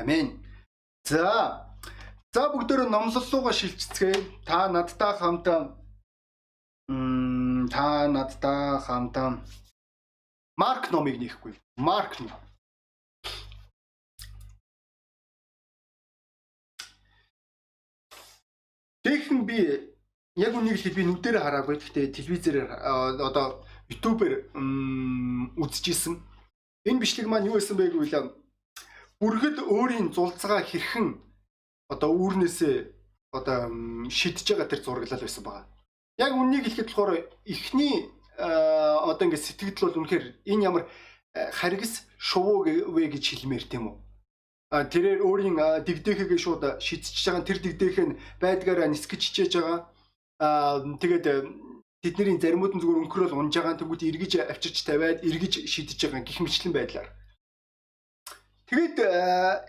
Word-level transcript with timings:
Амен. 0.00 0.40
За. 1.04 1.68
За 2.32 2.42
бүгдөө 2.52 2.88
номлоллууга 2.88 3.52
шилжцгээе. 3.52 4.16
Та 4.48 4.68
надтай 4.72 5.12
хамт 5.20 5.46
м 6.88 7.68
та 7.68 8.08
надтай 8.08 8.78
хамт 8.86 9.16
Марк 10.60 10.90
номыг 10.92 11.16
нэхгүй. 11.20 11.54
Марк 11.76 12.20
ном. 12.20 12.32
Тэгэхэн 19.04 19.40
би 19.48 19.58
яг 20.36 20.52
үнийг 20.52 20.76
л 20.76 20.96
би 20.96 21.02
нүдээр 21.08 21.40
хараагүй. 21.40 21.80
Гэхдээ 21.80 22.12
телевизээр 22.12 22.68
одоо 22.68 23.64
YouTube-ээр 23.88 24.52
үзчихсэн. 25.56 26.20
Энэ 26.84 27.00
бичлэг 27.00 27.26
маань 27.28 27.48
юу 27.48 27.56
байсан 27.56 27.76
бэ 27.80 27.88
гэвэл 27.88 28.39
бүргэд 29.20 29.58
өөрийн 29.68 30.08
зулцгаа 30.16 30.64
хэрхэн 30.64 31.20
одоо 31.92 32.10
үүрнээсээ 32.16 32.76
одоо 33.36 33.58
шидэж 34.08 34.46
байгаа 34.48 34.68
тэр 34.72 34.80
зураглал 34.82 35.20
байсан 35.20 35.44
байгаа. 35.44 35.64
Яг 36.18 36.32
үннийг 36.32 36.64
хэлэхэд 36.64 36.88
болохоор 36.88 37.12
эхний 37.44 38.08
одоо 38.40 39.24
ингээд 39.28 39.46
сэтгэл 39.46 39.92
бол 39.92 40.00
үнэхээр 40.00 40.26
энэ 40.48 40.64
ямар 40.68 40.84
харгас 41.52 42.08
шувуу 42.16 42.64
вэ 42.64 43.12
гэж 43.12 43.24
хэлмээр 43.28 43.64
тийм 43.68 43.84
үү? 43.92 43.96
А 44.70 44.84
тэрээр 44.86 45.20
өөрийн 45.20 45.56
дэгдээхээ 45.84 46.38
шууд 46.40 46.62
шидчихэж 46.80 47.24
байгаа 47.26 47.44
тэр 47.44 47.58
дэгдээх 47.60 47.98
нь 48.06 48.18
байдгаараа 48.40 48.88
нисгэж 48.88 49.20
чижээж 49.20 49.52
байгаа. 49.58 49.78
А 50.40 50.80
тэгээд 51.02 51.26
тэдний 52.00 52.38
заримуд 52.40 52.72
нь 52.74 52.80
зүгээр 52.80 53.02
өнхрөөл 53.04 53.36
унж 53.36 53.52
байгаа 53.52 53.76
тэгвэл 53.76 54.08
эргэж 54.08 54.32
авчирч 54.48 54.78
тавиад 54.86 55.20
эргэж 55.26 55.68
шидэж 55.68 55.98
байгаа 56.08 56.22
гих 56.24 56.38
мэтлэн 56.40 56.72
байдлаар. 56.72 57.08
Тэгэд 58.70 58.96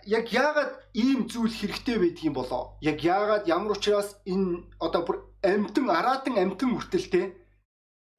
яг 0.06 0.26
яагаад 0.30 0.72
ийм 0.94 1.26
зүйл 1.26 1.50
хэрэгтэй 1.50 1.98
байдгийг 1.98 2.34
болоо? 2.38 2.78
Яг 2.80 3.02
яагаад 3.02 3.50
ямар 3.50 3.74
учраас 3.74 4.14
энэ 4.32 4.62
одоо 4.78 5.02
бүр 5.06 5.16
амтан 5.42 5.90
араатан 5.90 6.38
амтан 6.38 6.70
хүртэлтэй 6.74 7.26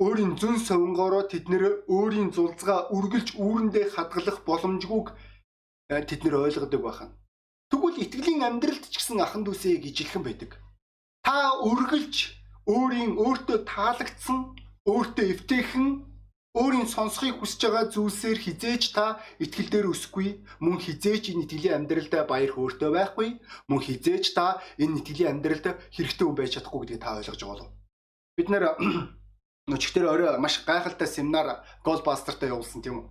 өөрийн 0.03 0.35
зүн 0.35 0.59
совингоороо 0.59 1.23
тэд 1.31 1.47
нэр 1.47 1.87
өөрийн 1.87 2.35
зулцгаа 2.35 2.91
үргэлж 2.95 3.39
үүрэндээ 3.39 3.85
хадгалах 3.95 4.43
боломжгүйг 4.43 5.07
Э, 5.93 6.01
тэд 6.01 6.23
нэр 6.23 6.47
ойлгодог 6.47 6.81
байхan. 6.81 7.11
Тэгвэл 7.69 8.01
итгэлийн 8.01 8.41
амьдралд 8.47 8.87
ч 8.87 8.97
гэсэн 8.97 9.19
ахан 9.19 9.43
дүүсээ 9.43 9.83
гижилхэн 9.83 10.23
байдаг. 10.23 10.51
Та 11.27 11.59
үргэлж 11.59 12.15
өөрийн 12.65 13.19
өөртөө 13.19 13.67
таалагдсан, 13.67 14.55
өөртөө 14.87 15.25
эвтэйхэн, 15.33 15.87
өөрийн 16.53 16.85
сонсхийг 16.85 17.41
хүсэж 17.41 17.61
байгаа 17.65 17.89
зүйлсээр 17.89 18.37
хизээж 18.45 18.83
та 18.93 19.17
итгэл 19.41 19.69
дээр 19.73 19.87
өсөхгүй, 19.89 20.45
мөн 20.61 20.77
хизээж 20.85 21.33
энэ 21.33 21.49
итгэлийн 21.49 21.77
амьдралдаа 21.81 22.29
баяр 22.29 22.53
хөөртэй 22.53 22.91
байхгүй, 22.93 23.29
мөн 23.65 23.81
хизээж 23.81 24.37
та 24.37 24.61
энэ 24.77 25.01
итгэлийн 25.01 25.41
амьдралд 25.41 25.65
хэрэгтэй 25.89 26.25
хүн 26.29 26.37
байж 26.37 26.51
чадахгүй 26.53 26.79
гэдгийг 26.85 27.01
та 27.01 27.17
ойлгож 27.17 27.41
байгаа 27.41 27.53
болов. 27.57 27.69
Бид 28.37 28.47
нэр 28.53 28.63
нөчгтэр 29.73 30.05
орой 30.05 30.37
маш 30.37 30.61
гайхалтай 30.61 31.09
семинар 31.09 31.65
Goldbuster-тай 31.81 32.53
явуулсан 32.53 32.85
тийм 32.85 33.01
үү? 33.01 33.05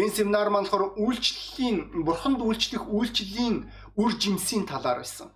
Энэ 0.00 0.16
семинар 0.16 0.48
маань 0.48 0.64
болохоор 0.64 0.96
үйлчлэлийн 0.96 2.08
бурханд 2.08 2.40
үйлчлэх 2.40 2.88
үйлчлэлийн 2.88 3.68
үр 4.00 4.12
жимсийн 4.16 4.64
талаар 4.64 5.04
байсан. 5.04 5.28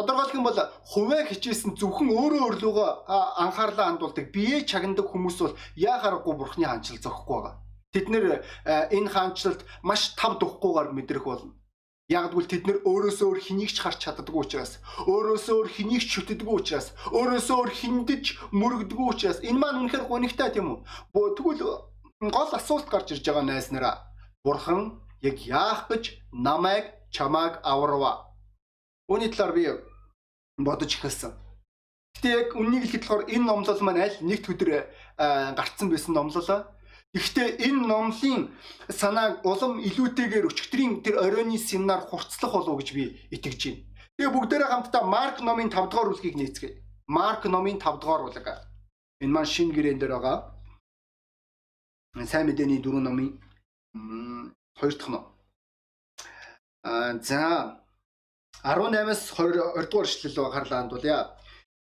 Тодорхойлох 0.00 0.34
юм 0.34 0.44
бол 0.48 0.60
хувиа 0.88 1.28
хичээсэн 1.28 1.76
зөвхөн 1.76 2.08
өөрөө 2.08 2.40
өөрлөгөө 2.48 2.88
анхаарлаа 3.44 3.92
хандуулдаг 3.92 4.32
бие 4.32 4.64
чагнадаг 4.64 5.12
хүмүүс 5.12 5.36
бол 5.44 5.54
яа 5.76 6.00
харахгүй 6.00 6.34
бурхны 6.40 6.64
хаанчил 6.64 6.96
зохихгүй 6.96 7.36
байгаа. 7.36 7.60
Тэд 7.92 8.06
нэр 8.08 8.24
энэ 8.96 9.12
хаанчлалд 9.12 9.60
маш 9.84 10.16
тав 10.16 10.40
духгүйгээр 10.40 10.96
мэдрэх 10.96 11.24
болно. 11.28 11.52
Ягдвал 12.08 12.48
тэд 12.48 12.64
нэр 12.64 12.78
өөрөөсөө 12.88 13.26
өөр 13.28 13.40
хэнийг 13.44 13.70
ч 13.76 13.78
харч 13.84 14.08
чаддаггүй 14.08 14.40
учраас, 14.40 14.82
өөрөөсөө 15.06 15.54
өөр 15.60 15.68
хэнийг 15.68 16.02
ч 16.02 16.10
шүтдэггүй 16.16 16.56
учраас, 16.58 16.90
өөрөөсөө 17.12 17.56
өөр 17.60 17.70
хиндэж 17.70 18.24
мөрөгдөггүй 18.50 19.08
учраас 19.14 19.38
энэ 19.46 19.60
маань 19.62 19.78
үнэхээр 19.86 20.10
гонигтай 20.10 20.50
тийм 20.50 20.74
үү? 20.74 20.78
Тэгвэл 21.38 21.62
гол 22.34 22.50
асуулт 22.50 22.90
гарч 22.90 23.14
ирж 23.14 23.22
байгаа 23.30 23.46
найс 23.46 23.70
нараа. 23.70 24.10
Бурхан 24.42 24.98
яг 25.22 25.38
яах 25.46 25.86
гэж 25.86 26.18
намайг 26.34 26.90
чамааг 27.14 27.62
аварва. 27.62 28.26
Үүний 29.06 29.30
талаар 29.30 29.54
би 29.54 29.62
бодож 30.64 30.92
эхэлсэн. 30.96 31.32
Гэтэ 32.16 32.28
яг 32.28 32.48
үннийг 32.56 32.84
хэлэхэд 32.84 33.04
болохоор 33.04 33.24
энэ 33.30 33.46
номлол 33.46 33.80
маань 33.82 34.02
аль 34.04 34.18
нэгт 34.20 34.50
өдөр 34.50 34.70
гарцсан 35.58 35.88
байсан 35.90 36.12
номлолоо. 36.14 36.60
Гэхдээ 37.14 37.48
энэ 37.66 37.82
номлын 37.90 38.54
санааг 38.86 39.42
улам 39.42 39.82
илүүтэйгээр 39.82 40.46
өчигдрийн 40.46 41.02
тэр 41.02 41.18
оройны 41.18 41.58
семинар 41.58 42.06
хурцлах 42.06 42.52
болов 42.54 42.78
гэж 42.78 42.88
би 42.94 43.04
итгэж 43.34 43.60
байна. 43.66 43.82
Тэгээ 44.14 44.34
бүгдээрээ 44.34 44.70
хамтдаа 44.70 45.02
Марк 45.02 45.36
номын 45.42 45.70
5 45.74 45.90
дугаар 45.90 46.08
бүлгийг 46.14 46.36
нээцгээе. 46.38 46.78
Марк 47.10 47.42
номын 47.50 47.82
5 47.82 47.98
дугаар 47.98 48.22
бүлэг. 48.22 48.46
Энэ 49.26 49.34
маань 49.34 49.50
шинэ 49.50 49.74
гэрээн 49.74 49.98
дээр 49.98 50.14
байгаа 50.14 50.60
сайн 52.26 52.46
мэдээний 52.46 52.82
дөрөв 52.82 53.02
номын 53.06 53.28
хоёр 54.78 54.94
дахь 54.98 55.10
ном. 55.10 55.24
Аа 56.82 57.18
за 57.22 57.40
18-аас 58.62 59.22
20 59.36 59.90
дугаар 59.90 60.06
эшлэл 60.06 60.52
харлаа 60.52 60.80
хандуулъя. 60.80 61.20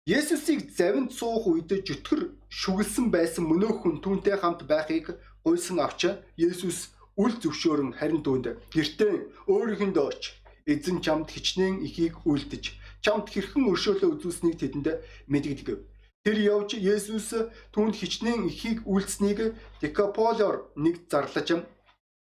Есүсийг 0.05 0.69
завинд 0.77 1.11
суух 1.15 1.47
үед 1.47 1.71
жөтгөр 1.87 2.21
шүглсэн 2.51 3.07
байсан 3.15 3.47
мөнөөх 3.47 3.77
хүн 3.81 3.95
түүнтэй 4.03 4.37
хамт 4.37 4.61
байхыг 4.69 5.17
гуйсан 5.45 5.79
авч 5.79 6.01
Есүс 6.37 6.91
үл 7.17 7.33
зөвшөөрөн 7.41 7.95
харин 7.97 8.21
түүнд 8.21 8.45
гэртээ 8.75 9.13
өөрийнх 9.47 9.83
нь 9.87 9.95
дооч 9.97 10.21
эзэн 10.67 10.99
чамд 11.05 11.31
хичнээн 11.31 11.81
ихийг 11.87 12.15
үлдэж 12.27 12.63
чамд 13.01 13.25
хэрхэн 13.33 13.65
өршөөлөө 13.71 14.09
үзүүлснийг 14.13 14.57
тэдэнд 14.59 14.87
мэдгдэг. 15.31 15.79
Тэр 16.25 16.37
явж 16.53 16.69
Есүс 16.75 17.29
түүнд 17.73 17.95
хичнээн 18.01 18.49
ихийг 18.51 18.83
үйлцнийг 18.83 19.39
Декаполоор 19.81 20.69
нэг 20.75 21.07
зарлаж 21.09 21.49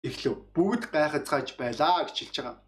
эхлэв. 0.05 0.34
Бүгд 0.55 0.91
гайхацгааж 0.95 1.49
байлаа 1.59 2.05
гэж 2.05 2.16
хэлж 2.19 2.37
байгаа. 2.39 2.64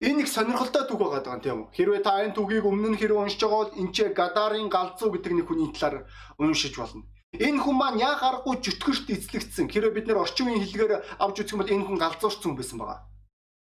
Энэ 0.00 0.22
их 0.22 0.28
сонирхолтой 0.28 0.84
түүх 0.86 0.98
байгаа 0.98 1.34
юм 1.36 1.40
тийм 1.42 1.58
үү? 1.62 1.72
Хэрвээ 1.76 2.02
та 2.02 2.22
энэ 2.26 2.34
түүхийг 2.34 2.66
өмнө 2.66 2.88
нь 2.94 2.98
хэрэг 2.98 3.18
уншиж 3.18 3.40
байгаа 3.42 3.60
бол 3.62 3.78
энэ 3.78 3.92
ч 3.94 3.98
Гадарын 4.10 4.68
галзуу 4.68 5.10
гэдэг 5.14 5.32
нэг 5.32 5.46
хүний 5.46 5.70
талаар 5.72 6.06
уншиж 6.38 6.74
болно. 6.74 7.06
Энэ 7.32 7.62
хүн 7.64 7.76
маань 7.78 8.02
яа 8.02 8.18
гарахгүй 8.20 8.60
чөтгөрт 8.60 9.06
эзлэгдсэн. 9.08 9.70
Хэрвээ 9.72 9.96
бид 9.96 10.06
нэр 10.06 10.20
орчин 10.20 10.52
үеийн 10.52 10.68
хэлгээр 10.68 10.92
авч 11.22 11.36
үзэх 11.40 11.54
юм 11.56 11.60
бол 11.64 11.74
энэ 11.74 11.86
хүн 11.88 11.98
галзуурчсан 12.02 12.48
хүн 12.52 12.58
байсан 12.60 12.78
байгаа. 12.82 13.00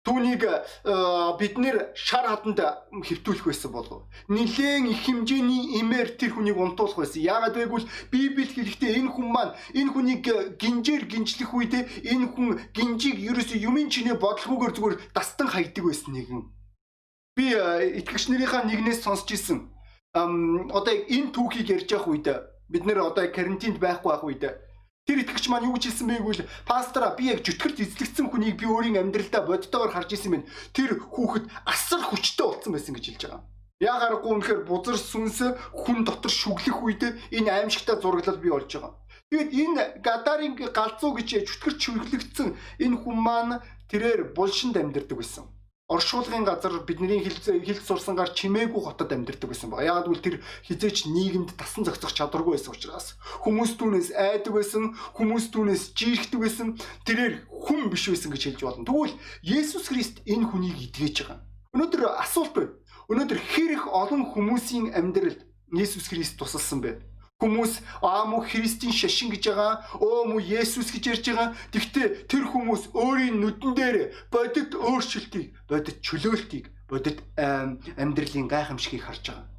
Түүнийг 0.01 0.41
э, 0.49 0.57
бид 1.37 1.61
нэр 1.61 1.93
шар 1.93 2.25
хатанд 2.25 2.57
хэвтүүлэх 2.89 3.45
байсан 3.45 3.69
болов. 3.69 4.09
Нилээн 4.33 4.89
их 4.89 5.05
хэмжээний 5.05 5.77
имээр 5.77 6.17
тэр 6.17 6.33
хүнийг 6.33 6.57
унтуулах 6.57 7.05
байсан. 7.05 7.21
Яагаад 7.21 7.53
гэвэл 7.53 7.85
Библи 8.09 8.49
хэлэхдээ 8.49 8.97
энэ 8.97 9.13
хүн 9.13 9.29
маань 9.29 9.53
энэ 9.77 9.93
хүнийг 9.93 10.25
э, 10.25 10.57
гинжээр 10.57 11.05
гинжлэх 11.05 11.53
үед 11.53 11.73
энэ 12.01 12.33
хүн 12.33 12.57
гинжийг 12.73 13.21
ерөөсөө 13.29 13.61
юмын 13.61 13.93
чинээ 13.93 14.17
бодлохгүйгээр 14.17 14.73
зүгээр 14.73 14.95
дастан 15.13 15.53
хайдаг 15.53 15.85
байсан 15.85 16.17
нэгэн. 16.17 16.49
Би 17.37 17.53
э, 17.53 18.01
итгэгч 18.01 18.33
нарынхаа 18.33 18.65
нэгнээс 18.65 19.05
сонсч 19.05 19.37
ирсэн. 19.37 19.69
Одоо 20.17 20.93
энэ 20.97 21.29
түүхийг 21.29 21.77
ярьж 21.77 21.93
явах 21.93 22.09
үед 22.09 22.25
бид 22.73 22.83
нэр 22.89 23.05
одоо 23.05 23.29
карантинд 23.29 23.77
байхгүй 23.77 24.09
байх 24.09 24.25
үед 24.25 24.43
Тэр 25.11 25.27
итгэгч 25.27 25.51
маань 25.51 25.67
юу 25.67 25.75
гэж 25.75 25.91
хэлсэн 25.91 26.07
бэ 26.07 26.23
гэвэл 26.23 26.47
пастора 26.63 27.11
би 27.19 27.35
яг 27.35 27.43
жөтгөрт 27.43 27.83
эзлэгдсэн 27.83 28.31
хүнийг 28.31 28.55
би 28.55 28.63
өөрийн 28.63 28.95
амьдралдаа 29.03 29.43
бодтойгоор 29.43 29.91
харж 29.91 30.15
исэн 30.15 30.39
юм. 30.39 30.47
Тэр 30.71 31.03
хүүхэд 31.03 31.51
асар 31.67 31.99
хүчтэй 31.99 32.47
болсон 32.47 32.71
байсан 32.71 32.95
гэж 32.95 33.05
хэлж 33.11 33.21
байгаа. 33.27 33.43
Яг 33.83 33.99
аргагүй 34.07 34.31
үнэхээр 34.31 34.61
бузар 34.63 34.95
сүнс 34.95 35.43
хүн 35.75 36.07
дотор 36.07 36.31
шүглэх 36.31 36.79
үед 36.79 37.03
энэ 37.27 37.51
аимшигтай 37.51 37.99
зураглал 37.99 38.39
бий 38.39 38.55
болж 38.55 38.71
байгаа. 38.71 38.95
Тэгэд 39.27 39.51
энэ 39.51 39.83
гадарын 39.99 40.55
галзуу 40.71 41.11
гэж 41.19 41.27
чөтгөрт 41.43 41.79
шүглэгдсэн 41.83 42.47
энэ 42.79 42.95
хүн 43.03 43.17
маань 43.19 43.59
тэрээр 43.91 44.31
булшинд 44.31 44.79
амьдардаг 44.79 45.19
байсан 45.19 45.43
оршуулгын 45.91 46.47
газар 46.47 46.79
бидний 46.87 47.19
хилд 47.19 47.83
сурсангаар 47.83 48.31
чимээгүй 48.31 48.79
хотод 48.79 49.11
амьдардаг 49.11 49.51
байсан 49.51 49.67
баг. 49.67 49.83
Яагаад 49.83 50.07
гэвэл 50.07 50.23
тэр 50.23 50.37
хизээч 50.63 51.11
нийгэмд 51.11 51.51
тасан 51.59 51.83
зохицох 51.83 52.15
чадваргүй 52.15 52.55
байсан 52.55 52.71
учраас 52.71 53.19
хүмүүс 53.43 53.75
түүнээс 53.75 54.15
айдаг 54.15 54.55
байсан, 54.55 54.95
хүмүүс 55.19 55.51
түүнээс 55.51 55.91
жирэхдэг 55.91 56.39
байсан. 56.39 56.67
Тэрээр 57.03 57.43
хүн 57.51 57.91
биш 57.91 58.07
байсан 58.07 58.31
гэж 58.31 58.43
хэлж 58.55 58.61
болно. 58.63 58.87
Тэгвэл 58.87 59.19
Есүс 59.43 59.91
Христ 59.91 60.23
энэ 60.23 60.47
хүнийг 60.47 60.79
идгэж 60.79 61.27
байгаа. 61.27 61.43
Өнөөдөр 61.75 62.01
асуулт 62.23 62.55
байна. 62.55 62.71
Өнөөдөр 63.11 63.39
хэрэг 63.51 63.83
олон 63.91 64.31
хүмүүсийн 64.31 64.95
амьдралд 64.95 65.43
Есүс 65.75 66.07
Христ 66.07 66.39
тусалсан 66.39 66.79
бэ? 66.79 67.03
Хүмүүс 67.41 67.81
аа 68.05 68.29
мөн 68.29 68.45
Христийн 68.45 68.93
шашин 68.93 69.33
гэж 69.33 69.49
байгаа, 69.49 69.73
оо 69.97 70.29
мөн 70.29 70.45
Есүс 70.45 70.93
гэж 70.93 71.03
ярьж 71.09 71.25
байгаа. 71.25 71.57
Тэгвэл 71.73 72.29
тэр 72.29 72.43
хүмүүс 72.53 72.93
өөрийн 72.93 73.41
нүдэн 73.41 73.73
дээр 73.73 73.97
бодит 74.29 74.77
өөрчлөлтийг, 74.77 75.49
бодит 75.65 75.97
чөлөөлтийг, 76.05 76.69
бодит 76.85 77.25
амьдралын 77.97 78.45
гайхамшигыг 78.45 79.01
харж 79.01 79.25
байгаа. 79.33 79.49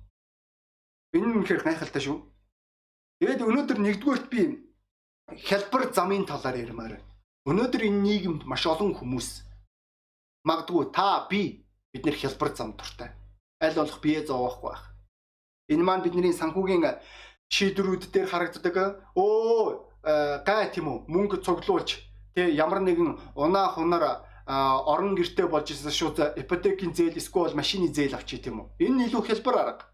Энэ 1.18 1.26
нь 1.26 1.36
үнэхээр 1.42 1.66
гайхалтай 1.66 2.02
шүү. 2.06 2.18
Тэгээд 3.18 3.42
өнөөдөр 3.42 3.78
нэгдүгээрт 3.82 4.26
би 4.30 4.62
хялбар 5.42 5.90
замын 5.90 6.22
талаар 6.22 6.62
ярмаар. 6.62 7.02
Өнөөдөр 7.50 7.82
энэ 7.82 8.02
нийгэмд 8.06 8.42
маш 8.46 8.62
олон 8.70 8.94
хүмүүс 8.94 9.42
Магадгүй 10.44 10.90
та 10.90 11.26
би 11.30 11.62
бид 11.94 12.04
нэр 12.04 12.16
хялбар 12.18 12.50
зам 12.56 12.74
дуртай. 12.74 13.14
Аль 13.62 13.74
болох 13.74 14.00
бие 14.02 14.26
зовоохгүй 14.26 14.70
байх. 14.70 14.82
Энэ 15.70 15.84
маань 15.86 16.02
бидний 16.02 16.34
санхүүгийн 16.34 16.82
шийдвэрүүд 17.52 18.08
дээр 18.08 18.28
харагддаг. 18.32 18.76
Өө 19.12 19.92
гай 20.48 20.72
тийм 20.72 20.88
үү 20.88 20.98
мөнгө 21.12 21.44
цуглуулж 21.44 22.00
тэг 22.32 22.56
ямар 22.56 22.80
нэгэн 22.80 23.36
унаа 23.36 23.76
хунаар 23.76 24.24
орон 24.48 25.14
гэртээ 25.14 25.46
болж 25.52 25.68
ирсэн 25.70 25.92
шууд 25.92 26.18
ипотекийн 26.40 26.96
зээл 26.96 27.20
эсвэл 27.20 27.54
машины 27.54 27.92
зээл 27.92 28.16
авчи 28.16 28.40
тийм 28.40 28.64
үү. 28.64 28.88
Энэ 28.88 29.12
илүү 29.12 29.22
хялбар 29.28 29.56
арга. 29.60 29.84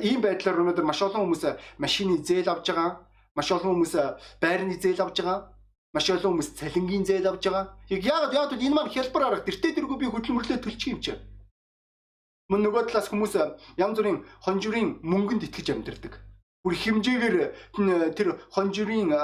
Ийм 0.00 0.22
байдлаар 0.22 0.62
өнөөдөр 0.62 0.86
маш 0.86 1.02
олон 1.02 1.26
хүмүүс 1.26 1.44
машины 1.82 2.22
зээл 2.22 2.48
авж 2.48 2.70
байгаа. 2.70 3.04
Маш 3.34 3.50
олон 3.50 3.74
хүмүүс 3.74 3.94
байрны 4.40 4.78
зээл 4.80 5.02
авж 5.02 5.18
байгаа 5.20 5.52
маш 5.96 6.10
олон 6.12 6.36
хүмүүс 6.36 6.60
цалингийн 6.60 7.04
зээл 7.08 7.28
авж 7.32 7.48
байгаа. 7.48 7.72
Яг 7.88 8.02
яагаад 8.04 8.52
гэвэл 8.52 8.66
энэ 8.68 8.76
маань 8.76 8.92
хялбар 8.92 9.24
арга 9.24 9.48
тэртээ 9.48 9.72
тэргүй 9.80 9.96
би 9.96 10.12
хөдөлмөрлөө 10.12 10.58
төлчих 10.60 10.92
юм 10.92 11.00
чи. 11.00 11.16
Мөн 12.52 12.60
нөгөө 12.68 12.92
талаас 12.92 13.08
хүмүүс 13.08 13.34
янз 13.80 13.96
бүрийн 13.96 14.20
хонжирын 14.44 15.00
мөнгөнд 15.00 15.48
итгэж 15.48 15.72
амьдэрдэг. 15.72 16.12
Бүр 16.66 16.74
хэмжээгээр 16.74 17.36
тэр 18.18 18.28
хонжирын 18.50 19.14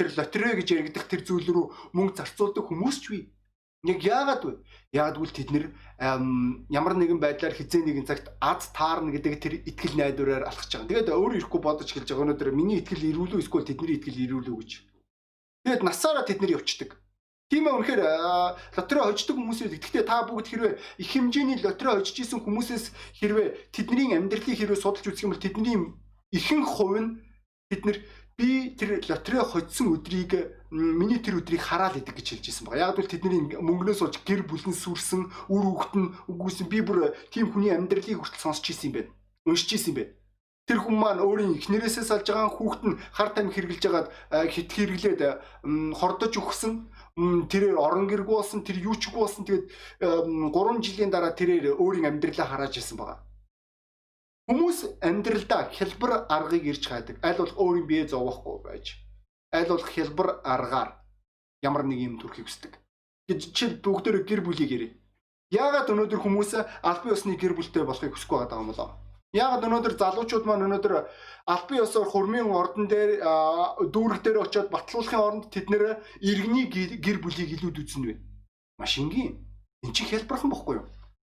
тэр 0.00 0.08
лотерей 0.16 0.54
гэж 0.64 0.68
яригдах 0.72 1.04
тэр 1.12 1.20
зүйл 1.20 1.44
рүү 1.52 1.66
мөнгө 1.92 2.24
зарцуулдаг 2.24 2.64
хүмүүс 2.64 2.96
ч 3.04 3.12
бий. 3.12 3.22
Яг 3.84 4.00
яагаад 4.00 4.42
вэ? 4.48 4.52
Яагаад 4.96 5.20
гэвэл 5.20 5.36
тэд 5.36 5.50
нэр 5.52 5.66
ямар 6.72 6.96
нэгэн 6.96 7.20
байдлаар 7.20 7.52
хизээ 7.52 7.84
нэгэн 7.84 8.08
цагт 8.08 8.32
аз 8.40 8.72
таарна 8.72 9.12
гэдэг 9.12 9.44
тэр 9.44 9.60
итгэл 9.60 10.00
найдвараар 10.00 10.48
алхаж 10.48 10.72
байгаа. 10.72 11.04
Тэгээд 11.04 11.12
өөрөө 11.12 11.36
ирэхгүй 11.44 11.60
бодож 11.60 11.88
эхэлж 11.92 12.08
байгаа 12.08 12.24
өнөөдөр 12.32 12.50
миний 12.56 12.80
итгэл 12.80 13.12
ирүүлүү 13.12 13.44
эсвэл 13.44 13.68
тэдний 13.68 14.00
итгэл 14.00 14.24
ирүүлүү 14.24 14.56
гэж 14.56 14.70
Тэгээд 15.64 15.80
насаараа 15.80 16.28
тэд 16.28 16.44
нэр 16.44 16.60
явцдаг. 16.60 17.00
Тийм 17.48 17.64
ээ 17.68 17.76
үнэхээр 17.76 18.02
лотерей 18.76 19.04
хождог 19.04 19.36
хүмүүсээс 19.40 19.72
гэхдээ 19.80 20.04
та 20.04 20.28
бүгд 20.28 20.48
хэрвээ 20.48 20.72
их 21.00 21.08
хэмжээний 21.08 21.60
лотерей 21.64 22.04
хожиж 22.04 22.16
исэн 22.20 22.44
хүмүүсээс 22.44 22.92
хэрвээ 23.20 23.72
тэдний 23.72 24.12
амьдралыг 24.12 24.60
хэрвээ 24.60 24.76
судалж 24.80 25.08
үзэх 25.08 25.24
юм 25.24 25.32
бол 25.32 25.40
тэдний 25.40 25.76
ихэнх 26.34 26.68
хувь 26.68 26.98
нь 26.98 27.10
бид 27.70 27.82
нэр 27.86 27.98
би 28.36 28.74
тэр 28.74 28.98
лотерей 29.06 29.44
хоцсон 29.46 29.94
өдрийг 29.94 30.50
миний 30.70 31.22
тэр 31.22 31.38
өдрийг 31.38 31.62
хараад 31.62 31.96
идэг 32.02 32.18
гэж 32.18 32.26
хэлж 32.34 32.46
ирсэн 32.50 32.66
байна. 32.66 32.90
Яг 32.90 32.98
бол 32.98 33.06
тэдний 33.06 33.54
мөнгнөөс 33.54 34.02
олж 34.02 34.18
гэр 34.26 34.42
бүлэн 34.42 34.74
сүрсэн, 34.74 35.30
үр 35.46 35.62
хөвгт 35.70 35.94
нь 35.94 36.12
үгүйсэн 36.26 36.66
би 36.66 36.82
бүр 36.82 37.14
тийм 37.30 37.54
хүний 37.54 37.70
амьдралыг 37.70 38.18
хүртэл 38.18 38.42
сонсч 38.42 38.74
ирсэн 38.74 38.90
юм 38.90 38.94
байна. 38.98 39.10
Уншиж 39.46 39.70
ирсэн 39.78 39.94
юм 39.94 39.98
байна. 40.02 40.12
Тэр 40.64 40.78
хүн 40.80 40.96
маань 40.96 41.20
өөрийн 41.20 41.54
эхнэрээсээ 41.60 42.04
салж 42.08 42.26
байгаа 42.26 42.50
хүүхэд 42.56 42.82
нь 42.88 42.98
хар 43.12 43.30
тамхи 43.36 43.54
хэрглэж 43.60 43.82
хагаад 43.84 44.08
хит 44.48 44.72
хэрглээд 44.72 45.20
хордож 45.92 46.32
өгсөн 46.40 46.88
тэрээр 47.52 47.76
орон 47.76 48.08
гэргүй 48.08 48.32
болсон 48.32 48.64
тэр 48.64 48.80
юу 48.80 48.96
ч 48.96 49.12
үгүй 49.12 49.28
болсон 49.28 49.44
тэгээд 49.44 49.68
3 50.00 50.80
жилийн 50.80 51.12
дараа 51.12 51.36
тэрээр 51.36 51.76
өөрийн 51.76 52.08
амьдралаа 52.08 52.48
харааж 52.48 52.80
ирсэн 52.80 52.96
байгаа. 52.96 53.20
Хүмүүс 54.44 55.00
амьдралдаа 55.00 55.72
хэлбэр 55.72 56.28
аргыг 56.28 56.64
ирж 56.68 56.84
хайдаг. 56.84 57.16
Аль 57.24 57.40
болох 57.40 57.56
өөрийн 57.56 57.86
бие 57.88 58.04
зовоохгүй 58.04 58.60
байж. 58.60 59.00
Аль 59.56 59.68
болох 59.68 59.88
хэлбэр 59.88 60.44
аргаар 60.44 61.00
ямар 61.64 61.88
нэг 61.88 61.98
юм 62.04 62.20
төрхийг 62.20 62.44
хүсдэг. 62.44 62.76
Гэж 63.24 63.40
жишээл 63.56 63.80
бүгдөө 63.80 64.28
гэр 64.28 64.44
бүлийг 64.44 64.70
ярив. 64.76 64.92
Яагаад 65.48 65.88
өнөөдөр 65.88 66.20
хүмүүс 66.20 66.50
албан 66.60 67.14
ёсны 67.16 67.40
гэр 67.40 67.56
бүлтэй 67.56 67.88
болохыг 67.88 68.12
хүсэхгүй 68.12 68.38
байгаа 68.44 68.60
юм 68.60 68.68
болоо? 68.68 68.90
Яг 69.32 69.64
өнөөдөр 69.64 69.94
залуучууд 69.96 70.44
маань 70.44 70.68
өнөөдөр 70.68 70.94
албан 71.48 71.78
ёсоор 71.80 72.08
хурмын 72.12 72.52
ордон 72.52 72.84
дээр 72.84 73.24
дүүрэг 73.80 74.20
дээр 74.22 74.44
очиод 74.44 74.68
батлуулахын 74.68 75.24
оронд 75.24 75.44
тэд 75.48 75.72
нэр 75.72 76.04
иргэний 76.20 76.68
гэр 77.00 77.18
бүлийг 77.24 77.50
илүүд 77.56 77.80
үзнэ 77.80 78.06
вэ? 78.12 78.14
Маш 78.78 79.00
энгийн. 79.00 79.40
Эн 79.82 79.92
чинь 79.96 80.06
хэлбэрхэн 80.06 80.52
бохгүй 80.52 80.74
юу? 80.78 80.86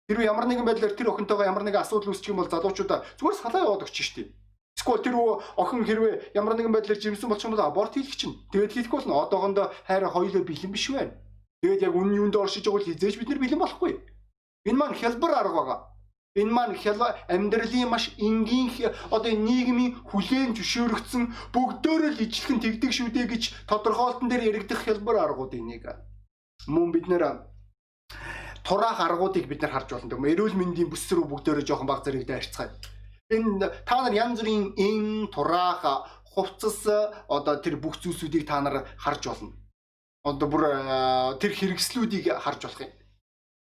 Тэр 0.09 0.25
ямар 0.25 0.49
нэгэн 0.49 0.65
байдлаар 0.65 0.97
тэр 0.97 1.13
охинтойгоо 1.13 1.45
ямар 1.45 1.65
нэгэн 1.69 1.85
асуудал 1.85 2.17
үүсчих 2.17 2.33
юм 2.33 2.41
бол 2.41 2.49
залуучуудаа 2.49 3.05
зүгээр 3.21 3.37
салаа 3.45 3.61
яваад 3.69 3.85
өгч 3.85 3.97
штий. 4.01 4.33
Эсвэл 4.73 5.05
тэр 5.05 5.15
охин 5.21 5.85
хэрвээ 5.85 6.33
ямар 6.33 6.57
нэгэн 6.57 6.73
байдлаар 6.73 6.97
жимсэн 6.97 7.29
болчих 7.29 7.45
юм 7.45 7.53
бол 7.53 7.69
аборт 7.69 7.93
хийх 7.93 8.17
чинь. 8.17 8.41
Тэгээд 8.49 8.73
хийхгүй 8.73 9.05
болно. 9.05 9.29
Одоохондоо 9.29 9.69
хайраа 9.85 10.09
хоёулаа 10.09 10.49
бэлэн 10.49 10.73
биш 10.73 10.89
байна. 10.89 11.13
Тэгээд 11.61 11.85
яг 11.85 11.93
үнэн 11.93 12.19
юунд 12.25 12.37
оршиж 12.41 12.65
байгаа 12.65 12.79
бол 12.81 12.89
хизээж 12.89 13.15
бид 13.21 13.29
нар 13.29 13.43
бэлэн 13.43 13.61
болохгүй. 13.61 13.93
Энэ 14.65 14.79
маань 14.81 14.97
хэлбэр 14.97 15.33
арга 15.37 15.61
байгаа. 15.61 15.79
Энэ 16.41 16.53
маань 16.57 16.77
амьдралын 17.29 17.89
маш 17.91 18.15
энгийн 18.17 18.95
одоо 19.11 19.33
нийгмийн 19.35 19.99
хүлээн 20.09 20.55
зөвшөөрөгдсөн 20.55 21.25
бүгдөө 21.53 21.97
л 22.15 22.23
ижлэхэн 22.25 22.63
тэгдэг 22.63 22.93
шүү 22.95 23.11
дээ 23.13 23.27
гэж 23.29 23.43
тодорхойлтон 23.67 24.31
дээр 24.31 24.55
яригдах 24.55 24.87
хялбар 24.87 25.17
аргуудын 25.19 25.67
нэг. 25.67 25.85
Мөн 26.71 26.93
бид 26.95 27.11
нэр 27.11 27.43
тураах 28.69 29.01
аргуудыг 29.01 29.49
бид 29.49 29.63
нар 29.63 29.73
харж 29.73 29.89
болно. 29.97 30.11
Тэгм 30.13 30.29
эрүүл 30.29 30.57
мэндийн 30.61 30.93
бүс 30.93 31.09
рүү 31.09 31.25
бүгдөө 31.25 31.65
жоохон 31.65 31.89
баг 31.89 32.05
зэрэгдээ 32.05 32.37
харьцгаая. 32.37 32.71
Энэ 33.33 33.65
та 33.89 33.97
нар 34.05 34.13
янз 34.13 34.45
бүрийн 34.45 34.77
эн 34.77 35.33
тураах 35.33 35.83
хувцас 36.29 36.85
одоо 37.29 37.57
тэр 37.65 37.81
бүх 37.81 37.97
зүйлсүүдийг 37.97 38.45
та 38.45 38.61
нар 38.61 38.85
харж 39.01 39.23
болно. 39.33 39.57
Одоо 40.25 40.47
бүр 40.53 40.65
тэр 41.41 41.53
хэрэгслүүдийг 41.57 42.29
харж 42.45 42.61
болох 42.69 42.85
юм. 42.85 42.93